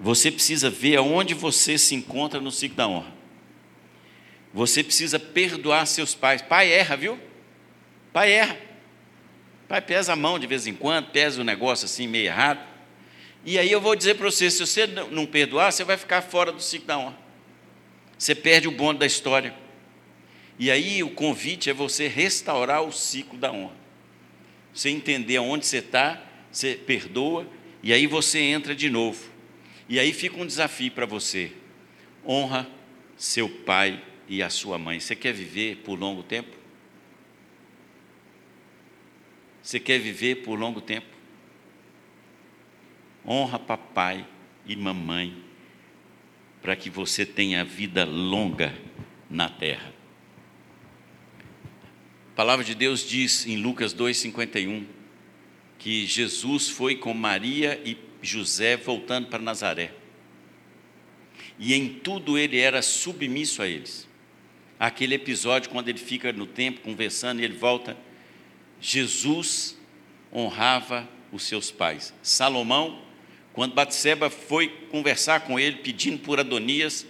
você 0.00 0.28
precisa 0.28 0.68
ver 0.68 0.96
aonde 0.96 1.34
você 1.34 1.78
se 1.78 1.94
encontra 1.94 2.40
no 2.40 2.50
ciclo 2.50 2.76
da 2.76 2.88
honra. 2.88 3.12
Você 4.52 4.82
precisa 4.82 5.20
perdoar 5.20 5.86
seus 5.86 6.16
pais. 6.16 6.42
Pai 6.42 6.72
erra, 6.72 6.96
viu? 6.96 7.18
Pai 8.12 8.32
erra. 8.32 8.58
Pai 9.68 9.80
pesa 9.80 10.14
a 10.14 10.16
mão 10.16 10.36
de 10.36 10.48
vez 10.48 10.66
em 10.66 10.74
quando, 10.74 11.10
pesa 11.10 11.40
o 11.40 11.44
negócio 11.44 11.84
assim 11.84 12.08
meio 12.08 12.26
errado. 12.26 12.60
E 13.44 13.56
aí 13.56 13.70
eu 13.70 13.80
vou 13.80 13.94
dizer 13.94 14.16
para 14.16 14.28
você: 14.28 14.50
se 14.50 14.58
você 14.58 14.86
não 14.86 15.26
perdoar, 15.26 15.72
você 15.72 15.84
vai 15.84 15.96
ficar 15.96 16.22
fora 16.22 16.50
do 16.50 16.60
ciclo 16.60 16.88
da 16.88 16.98
honra. 16.98 17.18
Você 18.18 18.34
perde 18.34 18.66
o 18.66 18.72
bonde 18.72 18.98
da 18.98 19.06
história. 19.06 19.61
E 20.58 20.70
aí 20.70 21.02
o 21.02 21.10
convite 21.10 21.70
é 21.70 21.72
você 21.72 22.08
restaurar 22.08 22.82
o 22.82 22.92
ciclo 22.92 23.38
da 23.38 23.52
honra 23.52 23.82
você 24.72 24.88
entender 24.88 25.36
aonde 25.36 25.66
você 25.66 25.78
está, 25.78 26.22
você 26.50 26.74
perdoa, 26.74 27.46
e 27.82 27.92
aí 27.92 28.06
você 28.06 28.40
entra 28.40 28.74
de 28.74 28.88
novo. 28.88 29.30
E 29.88 29.98
aí 29.98 30.12
fica 30.12 30.40
um 30.40 30.46
desafio 30.46 30.90
para 30.92 31.06
você: 31.06 31.52
honra 32.26 32.68
seu 33.16 33.48
pai 33.48 34.02
e 34.28 34.42
a 34.42 34.48
sua 34.48 34.78
mãe. 34.78 34.98
Você 34.98 35.14
quer 35.14 35.32
viver 35.32 35.78
por 35.78 35.98
longo 35.98 36.22
tempo? 36.22 36.56
Você 39.62 39.78
quer 39.78 39.98
viver 39.98 40.36
por 40.36 40.58
longo 40.58 40.80
tempo? 40.80 41.06
Honra 43.26 43.58
papai 43.58 44.26
e 44.66 44.74
mamãe, 44.74 45.36
para 46.60 46.74
que 46.74 46.90
você 46.90 47.24
tenha 47.24 47.64
vida 47.64 48.04
longa 48.04 48.74
na 49.30 49.48
terra. 49.48 50.01
A 52.32 52.34
palavra 52.34 52.64
de 52.64 52.74
Deus 52.74 53.06
diz 53.06 53.46
em 53.46 53.58
Lucas 53.58 53.92
2,51 53.92 54.86
que 55.78 56.06
Jesus 56.06 56.70
foi 56.70 56.96
com 56.96 57.12
Maria 57.12 57.78
e 57.84 57.94
José 58.22 58.74
voltando 58.74 59.28
para 59.28 59.42
Nazaré. 59.42 59.92
E 61.58 61.74
em 61.74 61.90
tudo 61.90 62.38
ele 62.38 62.58
era 62.58 62.80
submisso 62.80 63.60
a 63.60 63.68
eles. 63.68 64.08
Aquele 64.80 65.14
episódio 65.14 65.68
quando 65.68 65.90
ele 65.90 65.98
fica 65.98 66.32
no 66.32 66.46
templo 66.46 66.82
conversando 66.82 67.42
e 67.42 67.44
ele 67.44 67.54
volta, 67.54 67.98
Jesus 68.80 69.78
honrava 70.32 71.06
os 71.30 71.42
seus 71.42 71.70
pais. 71.70 72.14
Salomão, 72.22 73.02
quando 73.52 73.74
Batseba 73.74 74.30
foi 74.30 74.68
conversar 74.90 75.40
com 75.40 75.60
ele 75.60 75.76
pedindo 75.76 76.20
por 76.20 76.40
Adonias, 76.40 77.06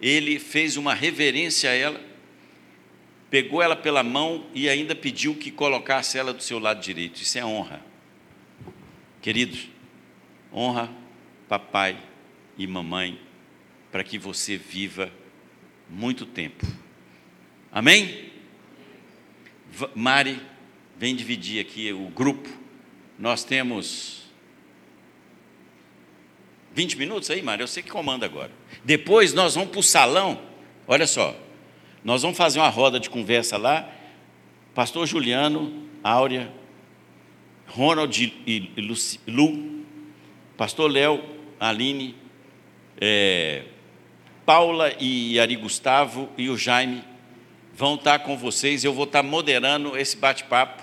ele 0.00 0.38
fez 0.38 0.78
uma 0.78 0.94
reverência 0.94 1.68
a 1.68 1.74
ela 1.74 2.11
pegou 3.32 3.62
ela 3.62 3.74
pela 3.74 4.02
mão 4.02 4.44
e 4.52 4.68
ainda 4.68 4.94
pediu 4.94 5.34
que 5.34 5.50
colocasse 5.50 6.18
ela 6.18 6.34
do 6.34 6.42
seu 6.42 6.58
lado 6.58 6.82
direito. 6.82 7.22
Isso 7.22 7.38
é 7.38 7.42
honra. 7.42 7.82
Queridos, 9.22 9.70
honra 10.52 10.92
papai 11.48 11.96
e 12.58 12.66
mamãe 12.66 13.18
para 13.90 14.04
que 14.04 14.18
você 14.18 14.58
viva 14.58 15.10
muito 15.88 16.26
tempo. 16.26 16.66
Amém? 17.72 18.30
Mari, 19.94 20.38
vem 20.98 21.16
dividir 21.16 21.58
aqui 21.58 21.90
o 21.90 22.10
grupo. 22.10 22.50
Nós 23.18 23.44
temos 23.44 24.24
20 26.74 26.98
minutos 26.98 27.30
aí, 27.30 27.40
Mari, 27.40 27.62
eu 27.62 27.66
sei 27.66 27.82
que 27.82 27.90
comanda 27.90 28.26
agora. 28.26 28.50
Depois 28.84 29.32
nós 29.32 29.54
vamos 29.54 29.70
para 29.70 29.80
o 29.80 29.82
salão. 29.82 30.38
Olha 30.86 31.06
só, 31.06 31.34
nós 32.04 32.22
vamos 32.22 32.36
fazer 32.36 32.58
uma 32.58 32.68
roda 32.68 32.98
de 32.98 33.08
conversa 33.08 33.56
lá. 33.56 33.88
Pastor 34.74 35.06
Juliano, 35.06 35.84
Áurea, 36.02 36.52
Ronald 37.68 38.34
e 38.46 38.70
Lu, 39.26 39.84
Pastor 40.56 40.90
Léo, 40.90 41.22
Aline, 41.60 42.16
é, 43.00 43.62
Paula 44.44 44.92
e 44.98 45.38
Ari 45.38 45.56
Gustavo 45.56 46.28
e 46.36 46.48
o 46.48 46.58
Jaime 46.58 47.04
vão 47.74 47.94
estar 47.94 48.18
com 48.20 48.36
vocês. 48.36 48.82
Eu 48.82 48.92
vou 48.92 49.04
estar 49.04 49.22
moderando 49.22 49.96
esse 49.96 50.16
bate-papo 50.16 50.82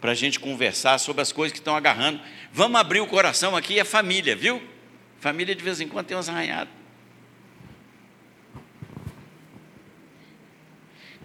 para 0.00 0.10
a 0.10 0.14
gente 0.14 0.38
conversar 0.40 0.98
sobre 0.98 1.22
as 1.22 1.32
coisas 1.32 1.52
que 1.52 1.58
estão 1.58 1.76
agarrando. 1.76 2.20
Vamos 2.52 2.80
abrir 2.80 3.00
o 3.00 3.06
coração 3.06 3.56
aqui, 3.56 3.78
é 3.78 3.84
família, 3.84 4.34
viu? 4.34 4.62
Família 5.20 5.54
de 5.54 5.62
vez 5.62 5.80
em 5.80 5.88
quando 5.88 6.06
tem 6.06 6.16
umas 6.16 6.28
arranhadas. 6.28 6.75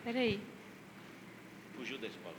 Espera 0.02 0.20
aí. 0.20 0.40
Fugiu 1.76 2.00
da 2.00 2.08
escola. 2.08 2.34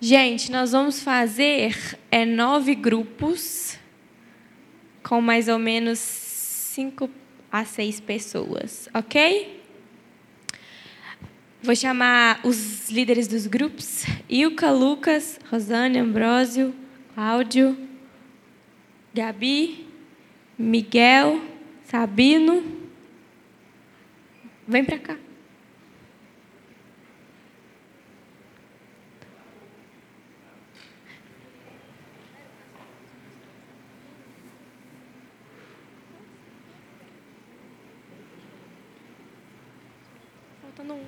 Gente, 0.00 0.50
nós 0.50 0.72
vamos 0.72 1.00
fazer 1.00 1.96
é, 2.10 2.24
nove 2.24 2.74
grupos 2.74 3.78
com 5.00 5.20
mais 5.20 5.46
ou 5.46 5.60
menos 5.60 6.00
cinco 6.00 7.08
a 7.52 7.64
seis 7.64 8.00
pessoas, 8.00 8.88
ok? 8.92 9.62
Vou 11.62 11.76
chamar 11.76 12.40
os 12.42 12.90
líderes 12.90 13.28
dos 13.28 13.46
grupos: 13.46 14.04
Ilka, 14.28 14.72
Lucas, 14.72 15.38
Rosane, 15.48 16.00
Ambrósio, 16.00 16.74
Cláudio, 17.14 17.78
Gabi, 19.14 19.86
Miguel, 20.58 21.49
Sabino. 21.90 22.62
Vem 24.68 24.84
para 24.84 24.98
cá. 25.00 25.16
Faltando 40.62 40.94
um. 40.94 41.06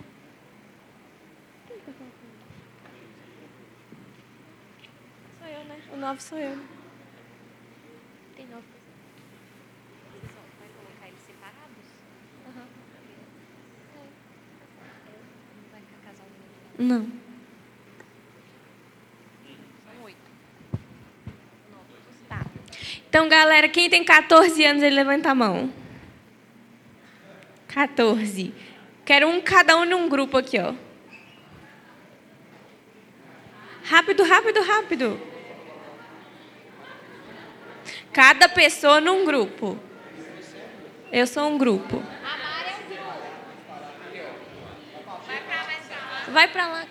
Sou 5.39 5.47
eu, 5.47 5.65
né? 5.65 5.81
O 5.93 5.97
nove 5.97 6.21
sou 6.21 6.39
eu. 6.39 6.59
Tem 8.35 8.47
nove 8.49 8.65
pessoas. 10.23 10.51
Vai 10.59 10.69
colocar 10.69 11.09
eles 11.09 11.21
separados? 11.21 11.87
Aham. 12.49 12.67
Não 15.55 15.71
vai 15.71 15.81
ficar 15.81 16.01
casal 16.07 16.27
Não. 16.83 17.07
Então, 23.09 23.29
galera, 23.29 23.69
quem 23.69 23.89
tem 23.89 24.03
14 24.03 24.65
anos, 24.65 24.83
ele 24.83 24.97
levanta 24.97 25.31
a 25.31 25.35
mão. 25.35 25.73
14. 27.69 28.53
Quero 29.05 29.29
um, 29.29 29.41
cada 29.41 29.77
um 29.77 29.85
num 29.85 30.09
grupo 30.09 30.39
aqui, 30.39 30.59
ó. 30.59 30.75
Rápido, 33.85 34.25
rápido, 34.25 34.63
rápido. 34.63 35.21
Cada 38.13 38.49
pessoa 38.49 39.01
num 39.01 39.25
grupo. 39.25 39.79
Eu 41.13 41.27
sou 41.27 41.49
um 41.49 41.59
grupo. 41.59 42.03
Vai 46.33 46.49
pra 46.49 46.67
lá, 46.67 46.87